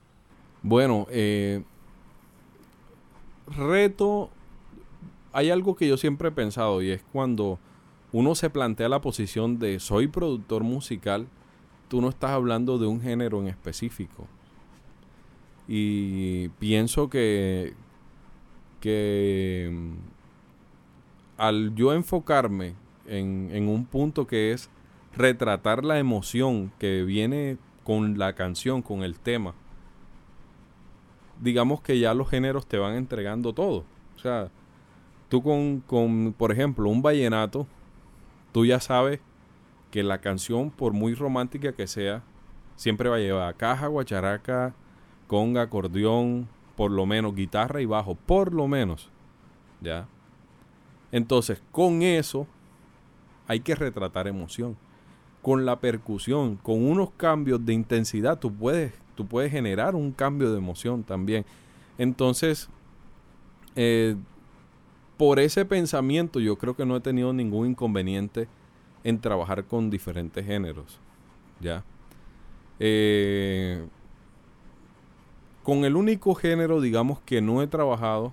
Bueno, 0.63 1.07
eh, 1.11 1.63
reto, 3.47 4.31
hay 5.33 5.51
algo 5.51 5.77
que 5.77 5.89
yo 5.89 5.97
siempre 5.97 6.29
he 6.29 6.33
pensado 6.33 6.83
y 6.83 6.91
es 6.91 7.03
cuando 7.13 7.59
uno 8.13 8.35
se 8.35 8.51
plantea 8.51 8.89
la 8.89 9.01
posición 9.01 9.59
de 9.59 9.79
soy 9.81 10.09
productor 10.09 10.65
musical, 10.65 11.29
tú 11.89 12.01
no 12.01 12.09
estás 12.09 12.31
hablando 12.31 12.79
de 12.79 12.87
un 12.87 13.01
género 13.01 13.41
en 13.41 13.49
específico. 13.49 14.27
Y 15.69 16.49
pienso 16.59 17.09
que, 17.09 17.75
que 18.81 19.93
al 21.41 21.75
yo 21.75 21.95
enfocarme 21.95 22.75
en, 23.07 23.67
un 23.67 23.87
punto 23.87 24.27
que 24.27 24.53
es 24.53 24.69
retratar 25.17 25.87
la 25.87 25.99
emoción 25.99 26.71
que 26.79 27.03
viene 27.03 27.57
con 27.83 28.19
la 28.19 28.35
canción, 28.35 28.83
con 28.83 29.03
el 29.03 29.19
tema, 29.19 29.55
digamos 31.41 31.81
que 31.81 31.99
ya 31.99 32.13
los 32.13 32.29
géneros 32.29 32.67
te 32.67 32.77
van 32.77 32.95
entregando 32.95 33.55
todo. 33.55 33.87
O 34.17 34.19
sea, 34.19 34.51
tú 35.31 35.43
con, 35.43 35.81
con, 35.81 36.35
por 36.37 36.53
ejemplo, 36.53 36.91
un 36.91 37.01
vallenato, 37.01 37.67
tú 38.53 38.67
ya 38.67 38.79
sabes 38.79 39.21
que 39.91 40.03
la 40.03 40.21
canción, 40.21 40.71
por 40.71 40.93
muy 40.93 41.15
romántica 41.15 41.73
que 41.73 41.87
sea, 41.87 42.23
siempre 42.77 43.09
va 43.09 43.17
a 43.17 43.21
llevar 43.21 43.57
caja, 43.57 43.87
guacharaca, 43.87 44.75
conga, 45.27 45.63
acordeón, 45.63 46.49
por 46.77 46.91
lo 46.91 47.07
menos 47.07 47.35
guitarra 47.35 47.81
y 47.81 47.87
bajo, 47.87 48.15
por 48.15 48.53
lo 48.53 48.69
menos. 48.69 49.09
¿Ya? 49.81 50.07
Entonces, 51.13 51.63
con 51.73 52.03
eso 52.03 52.47
hay 53.47 53.61
que 53.61 53.75
retratar 53.75 54.29
emoción. 54.29 54.77
Con 55.43 55.65
la 55.65 55.81
percusión, 55.81 56.57
con 56.57 56.85
unos 56.87 57.11
cambios 57.17 57.65
de 57.65 57.73
intensidad, 57.73 58.39
tú 58.39 58.53
puedes, 58.53 58.93
tú 59.15 59.27
puedes 59.27 59.51
generar 59.51 59.95
un 59.95 60.13
cambio 60.13 60.53
de 60.53 60.59
emoción 60.59 61.03
también. 61.03 61.45
Entonces, 61.99 62.69
eh, 63.75 64.17
por 65.17 65.39
ese 65.39 65.65
pensamiento 65.65 66.41
yo 66.41 66.57
creo 66.57 66.75
que 66.75 66.87
no 66.87 66.97
he 66.97 67.01
tenido 67.01 67.33
ningún 67.33 67.69
inconveniente 67.69 68.49
en 69.05 69.21
trabajar 69.21 69.65
con 69.65 69.91
diferentes 69.91 70.45
géneros. 70.45 71.01
¿Ya? 71.61 71.85
Eh, 72.79 73.87
con 75.63 75.85
el 75.85 75.97
único 75.97 76.35
género, 76.35 76.81
digamos, 76.81 77.21
que 77.21 77.43
no 77.43 77.63
he 77.63 77.67
trabajado 77.67 78.33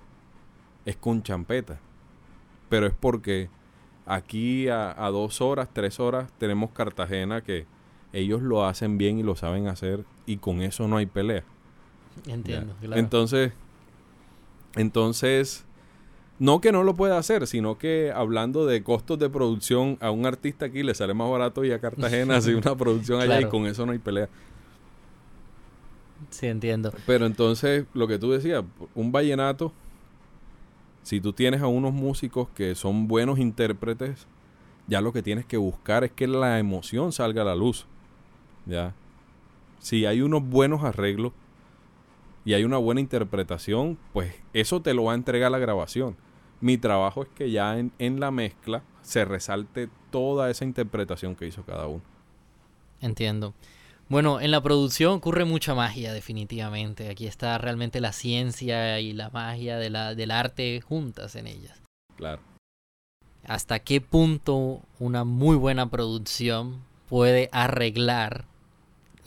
es 0.86 0.96
con 0.96 1.22
champeta. 1.22 1.78
Pero 2.68 2.86
es 2.86 2.94
porque 2.98 3.48
aquí 4.06 4.68
a, 4.68 4.94
dos 5.12 5.40
horas, 5.40 5.68
tres 5.72 6.00
horas, 6.00 6.30
tenemos 6.38 6.70
Cartagena 6.70 7.42
que 7.42 7.66
ellos 8.12 8.42
lo 8.42 8.64
hacen 8.64 8.98
bien 8.98 9.18
y 9.18 9.22
lo 9.22 9.36
saben 9.36 9.68
hacer 9.68 10.04
y 10.26 10.38
con 10.38 10.62
eso 10.62 10.88
no 10.88 10.96
hay 10.96 11.06
pelea. 11.06 11.44
Entiendo, 12.26 12.74
claro. 12.80 13.00
Entonces, 13.00 13.52
entonces, 14.76 15.64
no 16.38 16.60
que 16.60 16.72
no 16.72 16.84
lo 16.84 16.94
pueda 16.94 17.18
hacer, 17.18 17.46
sino 17.46 17.78
que 17.78 18.12
hablando 18.14 18.64
de 18.66 18.82
costos 18.82 19.18
de 19.18 19.28
producción, 19.28 19.98
a 20.00 20.10
un 20.10 20.26
artista 20.26 20.66
aquí 20.66 20.82
le 20.82 20.94
sale 20.94 21.14
más 21.14 21.30
barato 21.30 21.64
y 21.64 21.72
a 21.72 21.80
Cartagena 21.80 22.36
hacer 22.38 22.56
una 22.56 22.76
producción 22.76 23.20
allá 23.20 23.40
y 23.40 23.46
con 23.46 23.66
eso 23.66 23.84
no 23.86 23.92
hay 23.92 23.98
pelea. 23.98 24.28
Sí, 26.30 26.46
entiendo. 26.46 26.92
Pero 27.06 27.26
entonces, 27.26 27.84
lo 27.94 28.08
que 28.08 28.18
tú 28.18 28.32
decías, 28.32 28.64
un 28.94 29.12
vallenato, 29.12 29.72
si 31.08 31.22
tú 31.22 31.32
tienes 31.32 31.62
a 31.62 31.68
unos 31.68 31.94
músicos 31.94 32.50
que 32.50 32.74
son 32.74 33.08
buenos 33.08 33.38
intérpretes, 33.38 34.26
ya 34.88 35.00
lo 35.00 35.10
que 35.10 35.22
tienes 35.22 35.46
que 35.46 35.56
buscar 35.56 36.04
es 36.04 36.12
que 36.12 36.26
la 36.26 36.58
emoción 36.58 37.12
salga 37.12 37.40
a 37.40 37.44
la 37.46 37.54
luz. 37.54 37.86
¿Ya? 38.66 38.92
Si 39.78 40.04
hay 40.04 40.20
unos 40.20 40.46
buenos 40.46 40.84
arreglos 40.84 41.32
y 42.44 42.52
hay 42.52 42.64
una 42.64 42.76
buena 42.76 43.00
interpretación, 43.00 43.96
pues 44.12 44.34
eso 44.52 44.82
te 44.82 44.92
lo 44.92 45.04
va 45.04 45.12
a 45.12 45.14
entregar 45.14 45.50
la 45.50 45.58
grabación. 45.58 46.14
Mi 46.60 46.76
trabajo 46.76 47.22
es 47.22 47.30
que 47.30 47.50
ya 47.50 47.78
en, 47.78 47.90
en 47.98 48.20
la 48.20 48.30
mezcla 48.30 48.82
se 49.00 49.24
resalte 49.24 49.88
toda 50.10 50.50
esa 50.50 50.66
interpretación 50.66 51.36
que 51.36 51.46
hizo 51.46 51.62
cada 51.62 51.86
uno. 51.86 52.02
Entiendo. 53.00 53.54
Bueno, 54.08 54.40
en 54.40 54.50
la 54.50 54.62
producción 54.62 55.12
ocurre 55.12 55.44
mucha 55.44 55.74
magia, 55.74 56.14
definitivamente. 56.14 57.10
Aquí 57.10 57.26
está 57.26 57.58
realmente 57.58 58.00
la 58.00 58.12
ciencia 58.12 59.00
y 59.00 59.12
la 59.12 59.28
magia 59.28 59.76
de 59.76 59.90
la, 59.90 60.14
del 60.14 60.30
arte 60.30 60.80
juntas 60.80 61.36
en 61.36 61.46
ellas. 61.46 61.82
Claro. 62.16 62.40
¿Hasta 63.44 63.80
qué 63.80 64.00
punto 64.00 64.80
una 64.98 65.24
muy 65.24 65.56
buena 65.56 65.90
producción 65.90 66.82
puede 67.08 67.50
arreglar, 67.52 68.44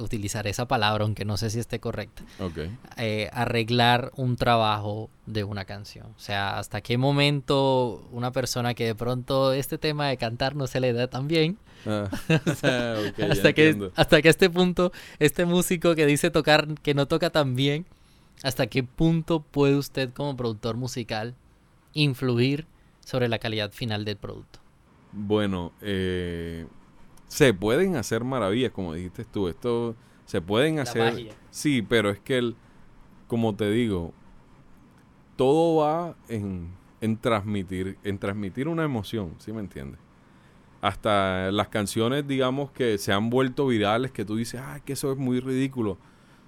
utilizar 0.02 0.48
esa 0.48 0.68
palabra, 0.68 1.04
aunque 1.04 1.26
no 1.26 1.38
sé 1.38 1.50
si 1.50 1.60
esté 1.60 1.80
correcta, 1.80 2.24
eh, 2.98 3.30
arreglar 3.34 4.12
un 4.16 4.36
trabajo 4.36 5.10
de 5.26 5.44
una 5.44 5.66
canción? 5.66 6.08
O 6.16 6.20
sea, 6.20 6.58
¿hasta 6.58 6.82
qué 6.82 6.98
momento 6.98 8.08
una 8.12 8.32
persona 8.32 8.74
que 8.74 8.86
de 8.86 8.96
pronto 8.96 9.54
este 9.54 9.78
tema 9.78 10.08
de 10.08 10.18
cantar 10.18 10.56
no 10.56 10.68
se 10.68 10.80
le 10.80 10.94
da 10.94 11.08
tan 11.08 11.28
bien, 11.28 11.58
Ah. 11.86 12.10
hasta, 13.32 13.54
que, 13.54 13.92
hasta 13.96 14.22
que 14.22 14.30
este 14.30 14.50
punto, 14.50 14.92
este 15.20 15.46
músico 15.46 15.96
que 15.96 16.06
dice 16.06 16.32
tocar, 16.32 16.68
que 16.82 16.94
no 16.94 17.08
toca 17.08 17.30
tan 17.30 17.56
bien, 17.56 17.86
¿hasta 18.44 18.68
qué 18.68 18.84
punto 18.84 19.42
puede 19.42 19.76
usted 19.76 20.12
como 20.14 20.36
productor 20.36 20.78
musical 20.78 21.36
influir 21.94 22.66
sobre 23.04 23.28
la 23.28 23.40
calidad 23.40 23.72
final 23.72 24.06
del 24.06 24.18
producto? 24.18 24.60
Bueno, 25.12 25.74
eh, 25.82 26.68
se 27.32 27.54
pueden 27.54 27.96
hacer 27.96 28.26
maravillas, 28.26 28.74
como 28.74 28.94
dijiste 28.94 29.24
tú. 29.24 29.48
Esto 29.48 29.96
se 30.26 30.42
pueden 30.42 30.80
hacer. 30.80 31.34
Sí, 31.50 31.82
pero 31.82 32.10
es 32.10 32.20
que, 32.20 32.38
el, 32.38 32.58
como 33.30 33.56
te 33.56 33.72
digo, 33.72 34.12
todo 35.38 35.78
va 35.78 36.18
en, 36.28 36.72
en 37.00 37.16
transmitir, 37.16 37.98
en 38.04 38.18
transmitir 38.18 38.68
una 38.68 38.84
emoción, 38.84 39.34
¿sí 39.40 39.54
me 39.54 39.62
entiendes? 39.62 39.98
hasta 40.82 41.52
las 41.52 41.70
canciones, 41.70 42.28
digamos, 42.28 42.72
que 42.72 42.98
se 42.98 43.14
han 43.14 43.30
vuelto 43.30 43.68
virales, 43.68 44.12
que 44.12 44.26
tú 44.26 44.36
dices, 44.36 44.60
ah, 44.62 44.82
que 44.84 44.94
eso 44.94 45.12
es 45.12 45.18
muy 45.18 45.40
ridículo. 45.40 46.00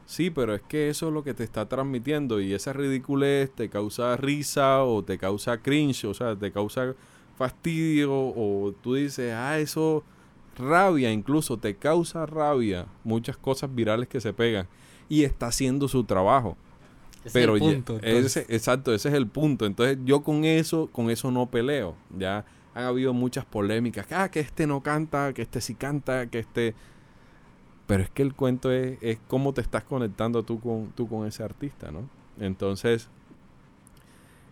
Sí, 0.06 0.32
pero 0.32 0.54
es 0.56 0.62
que 0.64 0.90
eso 0.90 1.08
es 1.08 1.14
lo 1.14 1.24
que 1.24 1.34
te 1.34 1.44
está 1.44 1.70
transmitiendo 1.70 2.42
y 2.42 2.54
esa 2.54 2.74
ridiculez 2.74 3.52
te 3.52 3.70
causa 3.70 4.18
risa 4.18 4.84
o 4.84 5.04
te 5.04 5.18
causa 5.20 5.60
cringe, 5.60 6.06
o 6.06 6.16
sea, 6.16 6.36
te 6.36 6.52
causa 6.52 6.96
fastidio 7.38 8.12
o 8.12 8.74
tú 8.82 8.96
dices, 8.96 9.34
ah, 9.34 9.60
eso 9.60 10.04
rabia, 10.58 11.12
incluso 11.12 11.58
te 11.58 11.76
causa 11.76 12.26
rabia, 12.26 12.86
muchas 13.04 13.38
cosas 13.38 13.74
virales 13.74 14.08
que 14.08 14.22
se 14.22 14.34
pegan 14.34 14.68
y 15.10 15.24
está 15.24 15.48
haciendo 15.48 15.88
su 15.88 16.04
trabajo. 16.04 16.58
pero 17.32 17.56
es 17.56 17.62
el 17.62 17.84
punto, 17.84 18.00
ese, 18.02 18.46
exacto, 18.50 18.94
ese 18.94 19.10
es 19.10 19.16
el 19.16 19.28
punto. 19.28 19.66
Entonces 19.66 19.98
yo 20.06 20.24
con 20.24 20.46
eso, 20.46 20.90
con 20.92 21.10
eso 21.10 21.32
no 21.32 21.50
peleo, 21.50 21.96
ya 22.18 22.46
han 22.74 22.86
habido 22.86 23.14
muchas 23.14 23.46
polémicas. 23.46 24.08
Ah, 24.12 24.30
que 24.30 24.40
este 24.40 24.68
no 24.68 24.82
canta, 24.82 25.34
que 25.34 25.42
este 25.42 25.62
sí 25.62 25.76
canta, 25.76 26.28
que 26.28 26.40
este... 26.40 26.74
Pero 27.86 28.04
es 28.04 28.10
que 28.10 28.24
el 28.24 28.34
cuento 28.34 28.72
es, 28.72 28.98
es 29.02 29.20
cómo 29.28 29.54
te 29.54 29.62
estás 29.62 29.84
conectando 29.84 30.44
tú 30.44 30.60
con, 30.60 30.92
tú 30.92 31.08
con 31.08 31.28
ese 31.28 31.44
artista, 31.44 31.92
¿no? 31.92 32.10
Entonces... 32.40 33.10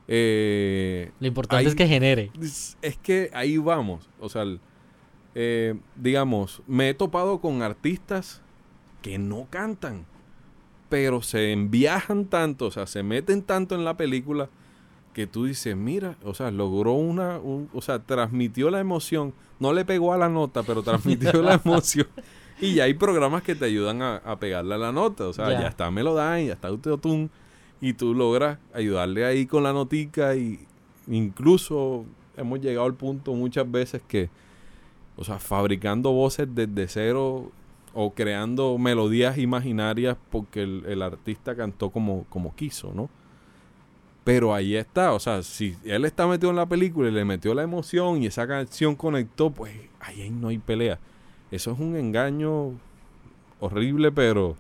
Eh, 0.08 1.12
Lo 1.20 1.28
importante 1.28 1.70
es 1.70 1.76
que 1.76 1.88
genere. 1.88 2.32
Es, 2.82 2.98
que 3.02 3.32
ahí 3.34 3.58
vamos. 3.58 4.10
O 4.20 4.28
sea, 4.30 4.44
eh, 5.36 5.76
digamos, 5.96 6.62
me 6.68 6.90
he 6.90 6.94
topado 6.94 7.40
con 7.40 7.62
artistas 7.62 8.42
que 9.02 9.18
no 9.18 9.48
cantan, 9.50 10.06
pero 10.90 11.22
se 11.22 11.52
enviajan 11.52 12.26
tanto, 12.26 12.68
o 12.68 12.72
sea, 12.72 12.86
se 12.86 13.04
meten 13.04 13.42
tanto 13.42 13.76
en 13.76 13.86
la 13.86 13.98
película 13.98 14.50
que 15.14 15.28
tú 15.28 15.46
dices, 15.46 15.76
mira, 15.76 16.16
o 16.24 16.34
sea, 16.34 16.52
logró 16.52 16.94
una, 16.94 17.40
o 17.40 17.82
sea, 17.82 18.00
transmitió 18.00 18.70
la 18.70 18.80
emoción, 18.80 19.34
no 19.60 19.74
le 19.74 19.86
pegó 19.86 20.14
a 20.14 20.18
la 20.18 20.30
nota, 20.30 20.64
pero 20.64 20.84
transmitió 20.84 21.42
la 21.42 21.54
emoción. 21.66 22.08
Y 22.60 22.76
ya 22.76 22.84
hay 22.84 22.94
programas 22.94 23.42
que 23.44 23.56
te 23.56 23.66
ayudan 23.66 24.02
a, 24.02 24.38
pegarle 24.40 24.76
a 24.76 24.78
la 24.78 24.92
nota, 24.92 25.28
o 25.28 25.34
sea, 25.34 25.50
ya, 25.50 25.68
está 25.68 25.90
Melodyne, 25.90 26.48
ya 26.48 26.54
está 26.54 26.68
Autotune, 26.68 27.30
y 27.82 27.94
tú 27.94 28.14
logras 28.14 28.60
ayudarle 28.74 29.26
ahí 29.26 29.48
con 29.48 29.64
la 29.64 29.74
notica 29.74 30.36
y 30.36 30.60
incluso 31.08 32.06
hemos 32.38 32.62
llegado 32.62 32.86
al 32.86 32.94
punto 32.94 33.34
muchas 33.34 33.70
veces 33.70 34.02
que, 34.08 34.30
o 35.22 35.24
sea, 35.24 35.38
fabricando 35.38 36.12
voces 36.12 36.48
desde 36.52 36.88
cero 36.88 37.52
o 37.94 38.14
creando 38.16 38.80
melodías 38.80 39.38
imaginarias 39.38 40.18
porque 40.32 40.64
el, 40.64 40.84
el 40.88 41.04
artista 41.04 41.56
cantó 41.56 41.92
como, 41.92 42.26
como 42.30 42.56
quiso, 42.56 42.92
¿no? 42.96 43.08
Pero 44.24 44.56
ahí 44.56 44.76
está, 44.76 45.14
o 45.14 45.20
sea, 45.20 45.44
si 45.44 45.78
él 45.84 46.06
está 46.06 46.26
metido 46.26 46.50
en 46.50 46.56
la 46.56 46.66
película 46.66 47.08
y 47.10 47.12
le 47.12 47.24
metió 47.24 47.54
la 47.54 47.62
emoción 47.62 48.24
y 48.24 48.26
esa 48.26 48.48
canción 48.48 48.96
conectó, 48.96 49.52
pues 49.52 49.76
ahí 50.00 50.32
no 50.32 50.48
hay 50.48 50.58
pelea. 50.58 50.98
Eso 51.52 51.72
es 51.72 51.80
un 51.80 51.96
engaño 51.96 52.72
horrible, 53.60 54.12
pero... 54.12 54.58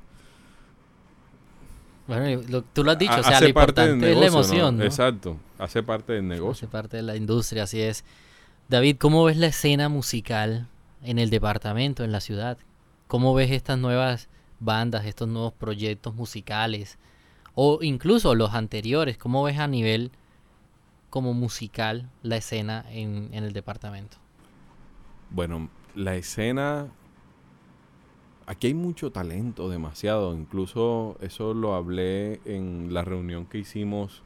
Bueno, 2.05 2.63
tú 2.73 2.83
lo 2.83 2.91
has 2.91 2.99
dicho, 2.99 3.19
o 3.19 3.23
sea, 3.23 3.41
lo 3.41 3.47
importante 3.47 4.11
es 4.11 4.17
la 4.17 4.27
emoción. 4.27 4.79
Exacto, 4.83 5.37
hace 5.57 5.81
parte 5.81 6.13
del 6.13 6.27
negocio. 6.27 6.67
Hace 6.67 6.71
parte 6.71 6.97
de 6.97 7.03
la 7.03 7.15
industria, 7.15 7.63
así 7.63 7.81
es. 7.81 8.03
David, 8.71 8.95
¿cómo 8.99 9.25
ves 9.25 9.35
la 9.35 9.47
escena 9.47 9.89
musical 9.89 10.69
en 11.03 11.19
el 11.19 11.29
departamento, 11.29 12.05
en 12.05 12.13
la 12.13 12.21
ciudad? 12.21 12.57
¿Cómo 13.09 13.33
ves 13.33 13.51
estas 13.51 13.77
nuevas 13.77 14.29
bandas, 14.61 15.03
estos 15.03 15.27
nuevos 15.27 15.51
proyectos 15.51 16.15
musicales? 16.15 16.97
O 17.53 17.79
incluso 17.81 18.33
los 18.33 18.53
anteriores, 18.53 19.17
¿cómo 19.17 19.43
ves 19.43 19.59
a 19.59 19.67
nivel 19.67 20.11
como 21.09 21.33
musical 21.33 22.09
la 22.23 22.37
escena 22.37 22.85
en, 22.89 23.33
el 23.33 23.51
departamento? 23.51 24.15
Bueno, 25.31 25.67
la 25.93 26.15
escena... 26.15 26.87
Aquí 28.45 28.67
hay 28.67 28.73
mucho 28.73 29.11
talento, 29.11 29.69
demasiado. 29.69 30.33
Incluso 30.33 31.17
eso 31.19 31.53
lo 31.53 31.75
hablé 31.75 32.39
en 32.45 32.93
la 32.93 33.03
reunión 33.03 33.47
que 33.47 33.57
hicimos 33.57 34.23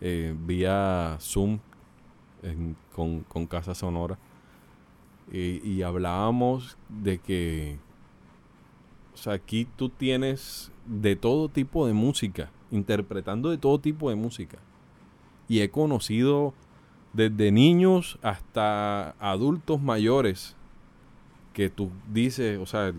eh, 0.00 0.34
vía 0.38 1.18
Zoom 1.20 1.58
con, 2.94 3.24
con, 3.28 3.46
Casa 3.46 3.74
Sonora. 3.74 4.18
Y, 5.32 5.82
hablábamos 5.82 6.78
de 6.88 7.18
que 7.18 7.78
o 9.12 9.16
sea, 9.16 9.34
aquí 9.34 9.66
tú 9.76 9.88
tienes 9.88 10.70
de 10.86 11.16
todo 11.16 11.48
tipo 11.48 11.86
de 11.86 11.92
música, 11.92 12.50
interpretando 12.70 13.50
de 13.50 13.58
todo 13.58 13.78
tipo 13.78 14.08
de 14.10 14.16
música. 14.16 14.58
Y 15.48 15.60
he 15.60 15.70
conocido 15.70 16.54
desde 17.12 17.50
niños 17.50 18.18
hasta 18.22 19.10
adultos 19.18 19.80
mayores 19.80 20.56
que 21.52 21.68
tú 21.68 21.90
dices, 22.12 22.58
o 22.58 22.66
sea, 22.66 22.92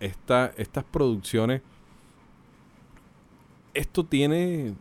esta, 0.00 0.52
estas 0.56 0.84
producciones, 0.84 1.62
esto 3.72 4.04
tiene, 4.04 4.74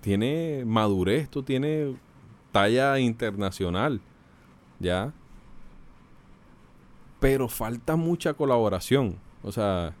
tiene 0.00 0.64
madurez, 0.64 1.24
esto 1.24 1.42
tiene 1.42 1.94
talla 2.52 2.98
internacional, 2.98 4.00
¿ya? 4.78 5.12
Pero 7.18 7.48
falta 7.48 7.96
mucha 7.96 8.34
colaboración. 8.34 9.18
O 9.42 9.52
sea, 9.52 9.94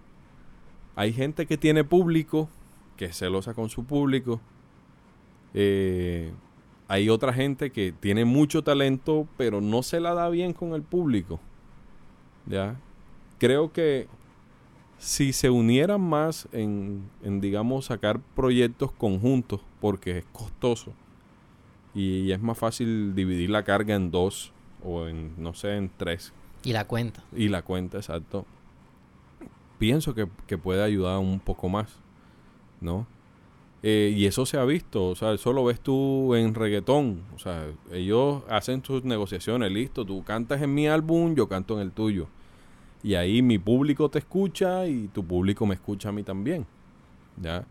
hay 0.96 1.12
gente 1.12 1.46
que 1.46 1.56
tiene 1.56 1.84
público, 1.84 2.48
que 2.96 3.06
es 3.06 3.18
celosa 3.18 3.54
con 3.54 3.68
su 3.68 3.84
público. 3.84 4.40
Eh, 5.54 6.32
hay 6.88 7.08
otra 7.08 7.32
gente 7.32 7.70
que 7.70 7.92
tiene 7.92 8.24
mucho 8.24 8.64
talento, 8.64 9.28
pero 9.36 9.60
no 9.60 9.82
se 9.82 10.00
la 10.00 10.14
da 10.14 10.28
bien 10.28 10.52
con 10.52 10.74
el 10.74 10.82
público. 10.82 11.40
¿Ya? 12.46 12.76
Creo 13.38 13.72
que 13.72 14.08
si 14.98 15.32
se 15.32 15.48
unieran 15.48 16.00
más 16.00 16.48
en, 16.52 17.08
en 17.22 17.40
digamos, 17.40 17.86
sacar 17.86 18.20
proyectos 18.34 18.92
conjuntos, 18.92 19.60
porque 19.80 20.18
es 20.18 20.24
costoso, 20.32 20.92
Y 21.94 22.30
es 22.32 22.40
más 22.40 22.58
fácil 22.58 23.14
dividir 23.14 23.50
la 23.50 23.64
carga 23.64 23.94
en 23.94 24.10
dos 24.10 24.52
o 24.84 25.06
en, 25.06 25.32
no 25.36 25.54
sé, 25.54 25.76
en 25.76 25.90
tres. 25.96 26.32
Y 26.62 26.72
la 26.72 26.86
cuenta. 26.86 27.22
Y 27.34 27.48
la 27.48 27.62
cuenta, 27.62 27.98
exacto. 27.98 28.46
Pienso 29.78 30.14
que, 30.14 30.28
que 30.46 30.58
puede 30.58 30.82
ayudar 30.82 31.18
un 31.18 31.40
poco 31.40 31.68
más, 31.68 31.88
¿no? 32.80 33.06
Eh, 33.82 34.12
y 34.14 34.26
eso 34.26 34.44
se 34.44 34.58
ha 34.58 34.64
visto, 34.64 35.08
o 35.08 35.16
sea, 35.16 35.32
eso 35.32 35.54
lo 35.54 35.64
ves 35.64 35.80
tú 35.80 36.34
en 36.34 36.54
reggaetón, 36.54 37.22
o 37.34 37.38
sea, 37.38 37.66
ellos 37.90 38.42
hacen 38.50 38.84
sus 38.84 39.04
negociaciones, 39.04 39.72
listo, 39.72 40.04
tú 40.04 40.22
cantas 40.22 40.60
en 40.60 40.74
mi 40.74 40.86
álbum, 40.86 41.34
yo 41.34 41.48
canto 41.48 41.76
en 41.76 41.80
el 41.80 41.92
tuyo. 41.92 42.26
Y 43.02 43.14
ahí 43.14 43.40
mi 43.40 43.58
público 43.58 44.10
te 44.10 44.18
escucha 44.18 44.86
y 44.86 45.08
tu 45.08 45.24
público 45.24 45.64
me 45.64 45.74
escucha 45.74 46.10
a 46.10 46.12
mí 46.12 46.22
también. 46.22 46.66
¿Ya? 47.40 47.64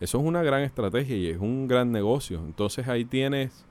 Eso 0.00 0.18
es 0.18 0.24
una 0.24 0.42
gran 0.42 0.62
estrategia 0.62 1.16
y 1.16 1.28
es 1.28 1.38
un 1.38 1.68
gran 1.68 1.92
negocio. 1.92 2.40
Entonces 2.46 2.88
ahí 2.88 3.04
tienes 3.04 3.64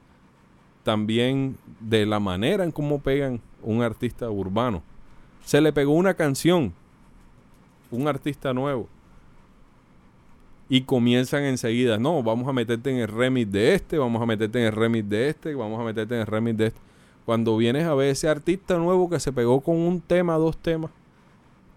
también 0.83 1.57
de 1.79 2.05
la 2.05 2.19
manera 2.19 2.63
en 2.63 2.71
cómo 2.71 2.99
pegan 2.99 3.41
un 3.63 3.81
artista 3.81 4.29
urbano. 4.29 4.83
Se 5.43 5.59
le 5.59 5.73
pegó 5.73 5.93
una 5.93 6.13
canción, 6.13 6.73
un 7.91 8.07
artista 8.07 8.53
nuevo 8.53 8.87
y 10.69 10.81
comienzan 10.81 11.43
enseguida, 11.43 11.97
no, 11.97 12.21
vamos 12.21 12.47
a 12.47 12.53
meterte 12.53 12.91
en 12.91 12.97
el 12.97 13.07
remix 13.07 13.51
de 13.51 13.73
este, 13.73 13.97
vamos 13.97 14.21
a 14.21 14.25
meterte 14.27 14.59
en 14.59 14.67
el 14.67 14.71
remix 14.71 15.09
de 15.09 15.29
este, 15.29 15.55
vamos 15.55 15.79
a 15.79 15.83
meterte 15.83 16.13
en 16.13 16.21
el 16.21 16.27
remix 16.27 16.57
de 16.57 16.67
este. 16.67 16.79
Cuando 17.25 17.57
vienes 17.57 17.85
a 17.85 17.95
ver 17.95 18.09
ese 18.09 18.29
artista 18.29 18.77
nuevo 18.77 19.09
que 19.09 19.19
se 19.19 19.33
pegó 19.33 19.61
con 19.61 19.75
un 19.77 19.99
tema, 19.99 20.35
dos 20.35 20.57
temas, 20.57 20.91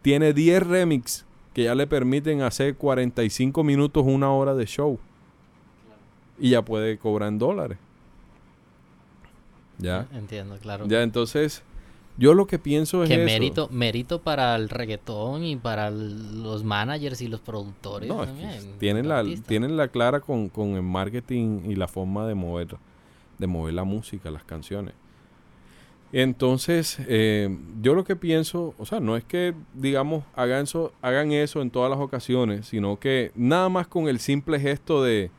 tiene 0.03 0.35
10 0.35 0.67
remix 0.67 1.25
que 1.55 1.65
ya 1.65 1.75
le 1.75 1.87
permiten 1.87 2.43
hacer 2.43 2.77
45 2.77 3.62
minutos, 3.65 4.05
una 4.07 4.31
hora 4.33 4.55
de 4.55 4.67
show. 4.67 4.99
Y 6.38 6.51
ya 6.51 6.62
puede 6.62 6.99
cobrar 6.99 7.29
en 7.29 7.38
dólares. 7.38 7.79
Ya. 9.79 10.07
Entiendo, 10.12 10.57
claro. 10.59 10.87
Ya, 10.87 11.03
entonces, 11.03 11.62
yo 12.19 12.35
lo 12.35 12.47
que 12.47 12.59
pienso 12.59 13.03
es 13.03 13.09
que 13.09 13.19
mérito 13.19 13.69
mérito 13.71 14.21
para 14.21 14.55
el 14.57 14.69
reggaetón 14.69 15.45
y 15.45 15.57
para 15.57 15.91
los 15.91 16.62
managers 16.62 17.21
y 17.23 17.29
los 17.29 17.41
productores 17.41 18.09
no, 18.09 18.27
tienen 18.79 19.09
la 19.09 19.25
tienen 19.47 19.77
la 19.77 19.88
clara 19.88 20.21
con, 20.21 20.49
con, 20.49 20.71
el 20.71 20.83
marketing 20.83 21.62
y 21.71 21.75
la 21.75 21.88
forma 21.88 22.27
de 22.27 22.35
mover 22.35 22.77
de 23.38 23.47
mover 23.47 23.75
la 23.75 23.85
música 23.85 24.31
las 24.31 24.45
canciones 24.45 24.95
entonces 26.12 26.98
eh, 27.09 27.57
yo 27.81 27.94
lo 27.94 28.05
que 28.05 28.16
pienso 28.16 28.75
o 28.79 28.87
sea 28.87 29.01
no 29.01 29.16
es 29.16 29.25
que 29.25 29.55
digamos 29.75 30.25
hagan 30.35 30.64
eso 30.64 30.92
hagan 31.01 31.33
eso 31.33 31.62
en 31.62 31.70
todas 31.70 31.90
las 31.90 31.98
ocasiones 31.98 32.66
sino 32.66 32.98
que 33.01 33.33
nada 33.35 33.68
más 33.68 33.87
con 33.87 34.09
el 34.09 34.18
simple 34.18 34.61
gesto 34.61 35.03
de 35.03 35.31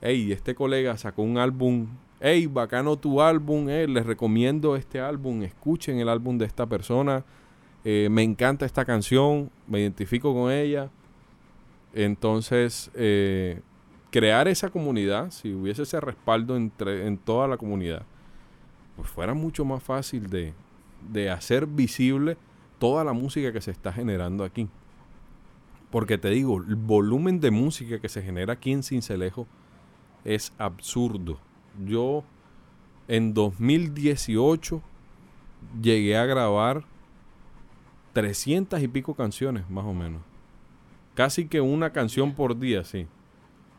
hey 0.00 0.30
este 0.32 0.54
colega 0.54 0.96
sacó 0.96 1.22
un 1.22 1.38
álbum 1.38 1.88
hey, 2.22 2.46
bacano 2.46 2.96
tu 2.96 3.20
álbum, 3.20 3.68
eh, 3.68 3.88
les 3.88 4.06
recomiendo 4.06 4.76
este 4.76 5.00
álbum, 5.00 5.42
escuchen 5.42 5.98
el 5.98 6.08
álbum 6.08 6.38
de 6.38 6.46
esta 6.46 6.66
persona, 6.66 7.24
eh, 7.84 8.08
me 8.10 8.22
encanta 8.22 8.64
esta 8.64 8.84
canción, 8.84 9.50
me 9.66 9.80
identifico 9.80 10.32
con 10.32 10.52
ella. 10.52 10.88
Entonces, 11.92 12.90
eh, 12.94 13.60
crear 14.10 14.46
esa 14.46 14.70
comunidad, 14.70 15.32
si 15.32 15.52
hubiese 15.52 15.82
ese 15.82 16.00
respaldo 16.00 16.56
entre, 16.56 17.08
en 17.08 17.18
toda 17.18 17.48
la 17.48 17.56
comunidad, 17.56 18.04
pues 18.96 19.08
fuera 19.08 19.34
mucho 19.34 19.64
más 19.64 19.82
fácil 19.82 20.28
de, 20.28 20.54
de 21.10 21.30
hacer 21.30 21.66
visible 21.66 22.36
toda 22.78 23.04
la 23.04 23.12
música 23.12 23.52
que 23.52 23.60
se 23.60 23.70
está 23.70 23.92
generando 23.92 24.44
aquí. 24.44 24.68
Porque 25.90 26.18
te 26.18 26.30
digo, 26.30 26.56
el 26.56 26.76
volumen 26.76 27.40
de 27.40 27.50
música 27.50 27.98
que 27.98 28.08
se 28.08 28.22
genera 28.22 28.54
aquí 28.54 28.72
en 28.72 28.82
Cincelejo 28.82 29.46
es 30.24 30.52
absurdo 30.58 31.38
yo 31.80 32.24
en 33.08 33.34
2018 33.34 34.82
llegué 35.80 36.16
a 36.16 36.26
grabar 36.26 36.84
300 38.12 38.80
y 38.82 38.88
pico 38.88 39.14
canciones, 39.14 39.68
más 39.70 39.84
o 39.84 39.94
menos. 39.94 40.22
Casi 41.14 41.46
que 41.46 41.60
una 41.60 41.90
canción 41.90 42.34
por 42.34 42.58
día, 42.58 42.84
sí. 42.84 43.06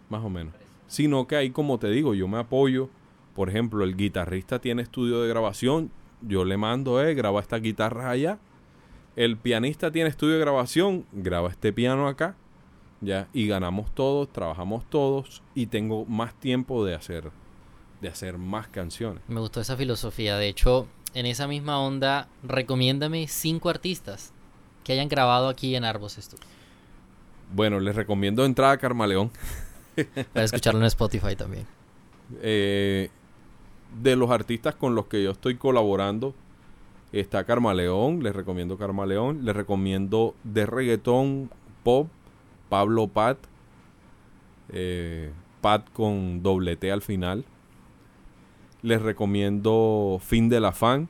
Más 0.10 0.24
o 0.24 0.30
menos. 0.30 0.54
Sino 0.88 1.28
que 1.28 1.36
ahí, 1.36 1.50
como 1.50 1.80
te 1.80 1.90
digo, 1.90 2.14
yo 2.14 2.28
me 2.28 2.38
apoyo. 2.38 2.90
Por 3.36 3.50
ejemplo, 3.50 3.84
el 3.84 3.96
guitarrista 3.96 4.60
tiene 4.60 4.82
estudio 4.82 5.22
de 5.22 5.30
grabación. 5.30 5.92
Yo 6.22 6.46
le 6.46 6.58
mando, 6.58 7.02
eh, 7.02 7.14
graba 7.16 7.40
esta 7.40 7.58
guitarra 7.58 8.10
allá. 8.10 8.40
El 9.16 9.38
pianista 9.38 9.92
tiene 9.92 10.10
estudio 10.10 10.34
de 10.36 10.40
grabación. 10.40 11.06
Graba 11.12 11.50
este 11.50 11.74
piano 11.74 12.08
acá. 12.08 12.36
Ya. 13.02 13.28
Y 13.34 13.48
ganamos 13.48 13.94
todos, 13.94 14.32
trabajamos 14.32 14.86
todos. 14.90 15.42
Y 15.56 15.68
tengo 15.68 16.06
más 16.06 16.34
tiempo 16.36 16.86
de 16.86 16.96
hacer 16.96 17.32
de 18.04 18.10
hacer 18.10 18.38
más 18.38 18.68
canciones. 18.68 19.24
Me 19.30 19.40
gustó 19.40 19.62
esa 19.62 19.78
filosofía. 19.78 20.38
De 20.38 20.50
hecho, 20.50 20.88
en 21.14 21.26
esa 21.26 21.48
misma 21.48 21.80
onda, 21.80 22.28
recomiéndame 22.44 23.28
cinco 23.28 23.70
artistas 23.70 24.34
que 24.84 24.92
hayan 24.92 25.08
grabado 25.08 25.48
aquí 25.48 25.76
en 25.76 25.86
Arbos 25.86 26.18
Studio. 26.20 26.46
Bueno, 27.54 27.80
les 27.80 27.96
recomiendo 27.96 28.46
entrar 28.46 28.72
a 28.72 28.78
Carmaleón. 28.78 29.32
Para 30.34 30.46
escucharlo 30.46 30.82
en 30.82 30.86
Spotify 30.86 31.36
también. 31.36 31.66
Eh, 32.42 33.10
de 34.02 34.16
los 34.16 34.32
artistas 34.32 34.76
con 34.76 34.96
los 34.96 35.08
que 35.08 35.24
yo 35.24 35.32
estoy 35.32 35.56
colaborando, 35.56 36.34
está 37.12 37.46
Carmaleón. 37.46 38.24
Les 38.24 38.36
recomiendo 38.36 38.78
Carmaleón. 38.78 39.46
Les 39.46 39.56
recomiendo 39.56 40.36
de 40.44 40.66
reggaetón, 40.66 41.50
pop, 41.84 42.08
Pablo 42.70 43.08
Pat. 43.08 43.38
Eh, 44.70 45.32
Pat 45.62 45.90
con 45.94 46.44
doble 46.44 46.76
T 46.76 46.92
al 46.92 47.02
final. 47.02 47.46
Les 48.82 49.02
recomiendo 49.02 50.20
Fin 50.22 50.50
de 50.50 50.60
la 50.60 50.74
Fan. 50.74 51.08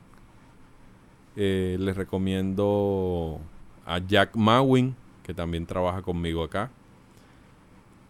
Eh, 1.36 1.76
les 1.80 1.96
recomiendo 1.96 3.40
a 3.84 3.98
Jack 3.98 4.36
Mawin, 4.36 4.94
que 5.24 5.34
también 5.34 5.66
trabaja 5.66 6.02
conmigo 6.02 6.44
acá. 6.44 6.70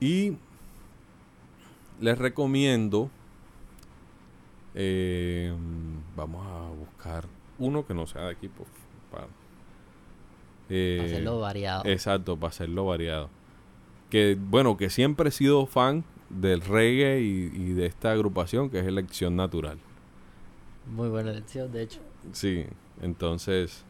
Y 0.01 0.37
les 2.01 2.19
recomiendo. 2.19 3.11
Eh, 4.75 5.53
vamos 6.17 6.47
a 6.47 6.71
buscar 6.71 7.27
uno 7.59 7.87
que 7.87 7.95
no 7.95 8.07
sea 8.07 8.23
de 8.23 8.31
aquí, 8.33 8.51
para, 9.11 9.27
eh, 10.69 10.97
para 10.99 11.11
hacerlo 11.11 11.41
variado. 11.41 11.85
Exacto, 11.87 12.37
para 12.37 12.51
hacerlo 12.51 12.87
variado. 12.87 13.31
Que 14.11 14.37
bueno, 14.39 14.77
que 14.77 14.91
siempre 14.91 15.29
he 15.29 15.33
sido 15.33 15.67
fan 15.67 16.05
del 16.29 16.61
reggae 16.61 17.21
y, 17.21 17.73
de 17.75 17.87
esta 17.87 18.13
agrupación 18.13 18.71
que 18.71 18.81
es 18.81 18.87
Elección 18.87 19.37
Natural. 19.37 19.79
Muy 20.95 21.09
buena 21.09 21.31
elección, 21.31 21.73
de 21.73 21.83
hecho. 21.83 22.01
Sí, 22.33 22.67
entonces... 23.01 23.85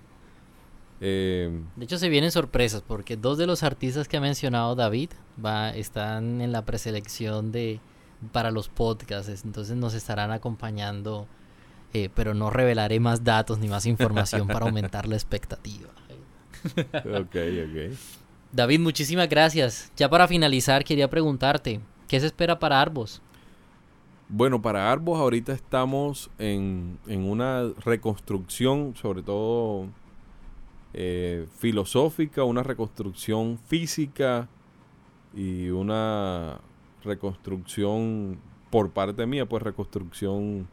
Eh, 1.01 1.51
de 1.75 1.85
hecho 1.85 1.99
se 1.99 2.09
vienen 2.09 2.31
sorpresas 2.31 2.83
porque 2.87 3.17
dos 3.17 3.37
de 3.37 3.47
los 3.47 3.65
artistas 3.65 4.07
que 4.07 4.17
ha 4.17 4.21
mencionado 4.21 4.77
David 4.77 5.11
va, 5.45 5.71
están 5.71 6.41
en 6.41 6.53
la 6.53 6.65
preselección 6.65 7.51
de 7.51 7.81
para 8.33 8.51
los 8.51 8.69
podcasts, 8.69 9.45
entonces 9.45 9.77
nos 9.77 9.95
estarán 9.95 10.31
acompañando, 10.31 11.27
eh, 11.93 12.11
pero 12.15 12.35
no 12.35 12.51
revelaré 12.51 13.01
más 13.01 13.25
datos 13.25 13.59
ni 13.59 13.69
más 13.69 13.87
información 13.87 14.47
para 14.47 14.67
aumentar 14.67 15.07
la 15.07 15.17
expectativa. 15.17 15.91
ok, 16.95 17.37
ok. 17.37 17.99
David, 18.53 18.81
muchísimas 18.81 19.29
gracias. 19.29 19.91
Ya 19.97 20.09
para 20.09 20.29
finalizar, 20.29 20.85
quería 20.85 21.11
preguntarte, 21.11 21.81
¿Qué 22.09 22.21
se 22.21 22.27
espera 22.27 22.59
para 22.59 22.81
Arbos? 22.81 23.21
Bueno, 24.29 24.61
para 24.61 24.91
Arbos 24.91 25.19
ahorita 25.19 25.53
estamos 25.53 26.31
en, 26.39 26.99
una 27.07 27.71
reconstrucción, 27.85 28.95
sobre 28.97 29.23
todo 29.23 29.87
eh, 30.93 31.47
filosófica, 31.59 32.45
una 32.45 32.63
reconstrucción 32.63 33.59
física 33.67 34.49
y 35.35 35.71
una 35.71 36.59
reconstrucción 37.05 38.39
por 38.71 38.91
parte 38.91 39.27
mía, 39.27 39.47
pues 39.47 39.63
reconstrucción 39.63 40.69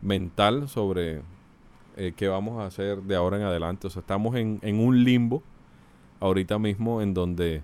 mental 0.00 0.68
sobre 0.68 1.22
eh, 1.96 2.12
qué 2.16 2.28
vamos 2.28 2.60
a 2.60 2.66
hacer 2.66 3.02
de 3.02 3.16
ahora 3.16 3.36
en 3.36 3.42
adelante. 3.42 3.86
O 3.86 3.90
sea, 3.90 4.00
estamos 4.00 4.36
en, 4.36 4.58
en 4.62 4.78
un 4.78 5.02
limbo 5.04 5.42
ahorita 6.20 6.58
mismo 6.58 7.02
en 7.02 7.14
donde 7.14 7.62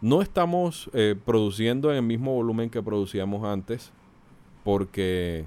no 0.00 0.22
estamos 0.22 0.90
eh, 0.92 1.14
produciendo 1.24 1.90
en 1.90 1.96
el 1.96 2.02
mismo 2.02 2.34
volumen 2.34 2.68
que 2.68 2.82
producíamos 2.82 3.44
antes 3.44 3.92
porque 4.64 5.46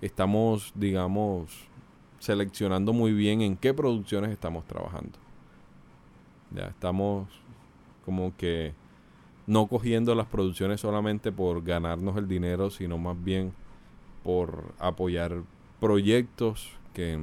estamos, 0.00 0.72
digamos, 0.74 1.68
seleccionando 2.18 2.92
muy 2.92 3.12
bien 3.12 3.42
en 3.42 3.56
qué 3.56 3.74
producciones 3.74 4.30
estamos 4.30 4.64
trabajando. 4.64 5.18
Ya 6.50 6.68
estamos 6.68 7.28
como 8.04 8.34
que 8.36 8.72
no 9.46 9.66
cogiendo 9.66 10.14
las 10.14 10.26
producciones 10.26 10.80
solamente 10.80 11.32
por 11.32 11.62
ganarnos 11.62 12.16
el 12.16 12.28
dinero, 12.28 12.70
sino 12.70 12.98
más 12.98 13.22
bien 13.22 13.52
por 14.24 14.74
apoyar 14.78 15.42
proyectos 15.80 16.70
que 16.94 17.18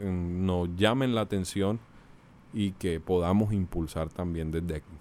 nos 0.00 0.68
llamen 0.76 1.14
la 1.14 1.22
atención 1.22 1.80
y 2.54 2.72
que 2.72 3.00
podamos 3.00 3.52
impulsar 3.52 4.08
también 4.08 4.50
desde 4.50 4.76
aquí. 4.76 4.92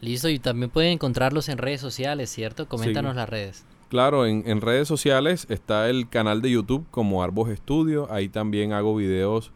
Listo, 0.00 0.28
y 0.28 0.40
también 0.40 0.70
pueden 0.70 0.92
encontrarlos 0.92 1.48
en 1.48 1.58
redes 1.58 1.80
sociales, 1.80 2.30
¿cierto? 2.30 2.66
Coméntanos 2.66 3.14
las 3.14 3.28
redes. 3.28 3.64
Claro, 3.88 4.26
en, 4.26 4.42
en 4.46 4.60
redes 4.60 4.88
sociales 4.88 5.46
está 5.48 5.88
el 5.88 6.08
canal 6.08 6.42
de 6.42 6.50
YouTube 6.50 6.84
como 6.90 7.22
Arbos 7.22 7.50
Estudio. 7.50 8.10
Ahí 8.10 8.28
también 8.28 8.72
hago 8.72 8.96
videos 8.96 9.52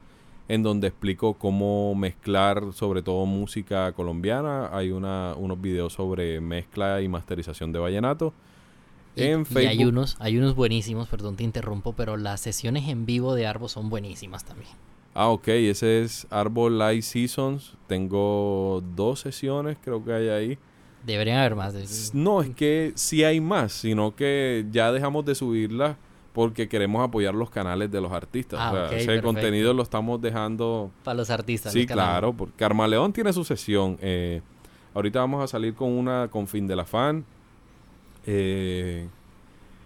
en 0.48 0.62
donde 0.62 0.88
explico 0.88 1.34
cómo 1.34 1.94
mezclar 1.94 2.62
sobre 2.72 3.02
todo 3.02 3.26
música 3.26 3.92
colombiana. 3.92 4.70
Hay 4.72 4.90
una, 4.90 5.34
unos 5.36 5.60
videos 5.60 5.92
sobre 5.94 6.40
mezcla 6.40 7.00
y 7.02 7.08
masterización 7.08 7.72
de 7.72 7.78
vallenato. 7.78 8.32
Y, 9.16 9.22
en 9.24 9.40
y 9.42 9.44
Facebook. 9.46 9.68
hay 9.70 9.84
unos, 9.84 10.16
hay 10.20 10.38
unos 10.38 10.54
buenísimos, 10.54 11.08
perdón 11.08 11.36
te 11.36 11.42
interrumpo, 11.44 11.94
pero 11.94 12.16
las 12.16 12.40
sesiones 12.40 12.88
en 12.88 13.06
vivo 13.06 13.34
de 13.34 13.46
Arbo 13.46 13.68
son 13.68 13.88
buenísimas 13.88 14.44
también. 14.44 14.70
Ah, 15.14 15.28
ok, 15.28 15.48
ese 15.48 16.02
es 16.02 16.26
Arbol 16.30 16.78
Live 16.78 17.00
Seasons. 17.02 17.74
Tengo 17.86 18.82
dos 18.94 19.20
sesiones, 19.20 19.78
creo 19.82 20.04
que 20.04 20.12
hay 20.12 20.28
ahí. 20.28 20.58
Deberían 21.06 21.38
haber 21.38 21.54
más. 21.56 21.72
de- 21.72 21.86
No, 22.12 22.42
es 22.42 22.50
que 22.54 22.92
sí 22.96 23.24
hay 23.24 23.40
más, 23.40 23.72
sino 23.72 24.14
que 24.14 24.66
ya 24.70 24.92
dejamos 24.92 25.24
de 25.24 25.34
subirlas 25.34 25.96
porque 26.36 26.68
queremos 26.68 27.02
apoyar 27.02 27.34
los 27.34 27.48
canales 27.48 27.90
de 27.90 27.98
los 27.98 28.12
artistas. 28.12 28.60
Ah, 28.62 28.70
o 28.70 28.74
sea, 28.74 28.84
ok, 28.88 28.92
ese 28.92 29.06
perfecto. 29.06 29.26
contenido 29.26 29.72
lo 29.72 29.82
estamos 29.82 30.20
dejando. 30.20 30.90
Para 31.02 31.16
los 31.16 31.30
artistas. 31.30 31.72
Sí, 31.72 31.86
claro, 31.86 32.34
porque 32.34 32.52
Carmaleón 32.58 33.14
tiene 33.14 33.32
su 33.32 33.42
sesión. 33.42 33.96
eh, 34.02 34.42
ahorita 34.94 35.18
vamos 35.20 35.42
a 35.42 35.46
salir 35.46 35.72
con 35.74 35.90
una 35.92 36.28
con 36.28 36.46
Fin 36.46 36.66
de 36.66 36.76
la 36.76 36.84
Fan. 36.84 37.24
eh, 38.26 39.08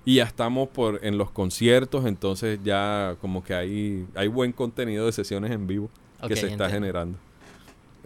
y 0.04 0.16
ya 0.16 0.24
estamos 0.24 0.68
por 0.70 1.04
en 1.04 1.18
los 1.18 1.30
conciertos, 1.30 2.04
entonces 2.06 2.58
ya 2.64 3.14
como 3.20 3.44
que 3.44 3.54
hay, 3.54 4.06
hay 4.16 4.26
buen 4.28 4.50
contenido 4.50 5.06
de 5.06 5.12
sesiones 5.12 5.52
en 5.52 5.66
vivo 5.68 5.88
que 6.26 6.34
se 6.34 6.46
está 6.48 6.64
entiendo. 6.64 6.68
generando. 6.74 7.18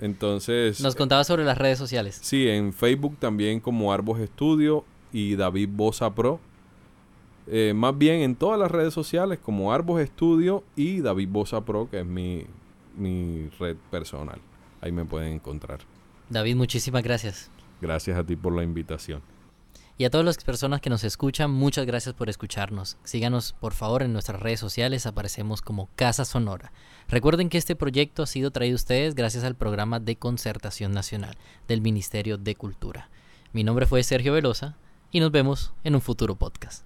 Entonces, 0.00 0.80
Nos 0.82 0.96
contaba 0.96 1.24
sobre 1.24 1.44
las 1.44 1.56
redes 1.56 1.78
sociales. 1.78 2.18
Sí, 2.20 2.48
en 2.48 2.72
Facebook 2.74 3.16
también 3.18 3.60
como 3.60 3.92
Arbos 3.92 4.18
Estudio 4.20 4.84
y 5.12 5.36
David 5.36 5.68
Bosa 5.72 6.12
Pro. 6.14 6.40
Eh, 7.46 7.72
más 7.74 7.96
bien 7.96 8.20
en 8.20 8.36
todas 8.36 8.58
las 8.58 8.70
redes 8.70 8.94
sociales 8.94 9.38
como 9.38 9.72
Arbos 9.72 10.00
Estudio 10.00 10.64
y 10.76 11.00
David 11.00 11.28
Bosa 11.30 11.64
Pro, 11.64 11.88
que 11.90 12.00
es 12.00 12.06
mi, 12.06 12.46
mi 12.96 13.48
red 13.58 13.76
personal. 13.90 14.40
Ahí 14.80 14.92
me 14.92 15.04
pueden 15.04 15.32
encontrar. 15.32 15.80
David, 16.30 16.56
muchísimas 16.56 17.02
gracias. 17.02 17.50
Gracias 17.80 18.16
a 18.18 18.24
ti 18.24 18.36
por 18.36 18.54
la 18.54 18.62
invitación. 18.62 19.22
Y 19.96 20.04
a 20.04 20.10
todas 20.10 20.24
las 20.26 20.38
personas 20.38 20.80
que 20.80 20.90
nos 20.90 21.04
escuchan, 21.04 21.52
muchas 21.52 21.86
gracias 21.86 22.14
por 22.14 22.28
escucharnos. 22.28 22.96
Síganos 23.04 23.52
por 23.52 23.74
favor 23.74 24.02
en 24.02 24.12
nuestras 24.12 24.40
redes 24.40 24.58
sociales, 24.58 25.06
aparecemos 25.06 25.62
como 25.62 25.88
Casa 25.94 26.24
Sonora. 26.24 26.72
Recuerden 27.08 27.48
que 27.48 27.58
este 27.58 27.76
proyecto 27.76 28.24
ha 28.24 28.26
sido 28.26 28.50
traído 28.50 28.74
a 28.74 28.76
ustedes 28.76 29.14
gracias 29.14 29.44
al 29.44 29.54
programa 29.54 30.00
de 30.00 30.16
concertación 30.16 30.92
nacional 30.92 31.36
del 31.68 31.80
Ministerio 31.80 32.38
de 32.38 32.56
Cultura. 32.56 33.08
Mi 33.52 33.62
nombre 33.62 33.86
fue 33.86 34.02
Sergio 34.02 34.32
Velosa 34.32 34.76
y 35.12 35.20
nos 35.20 35.30
vemos 35.30 35.72
en 35.84 35.94
un 35.94 36.00
futuro 36.00 36.34
podcast. 36.34 36.84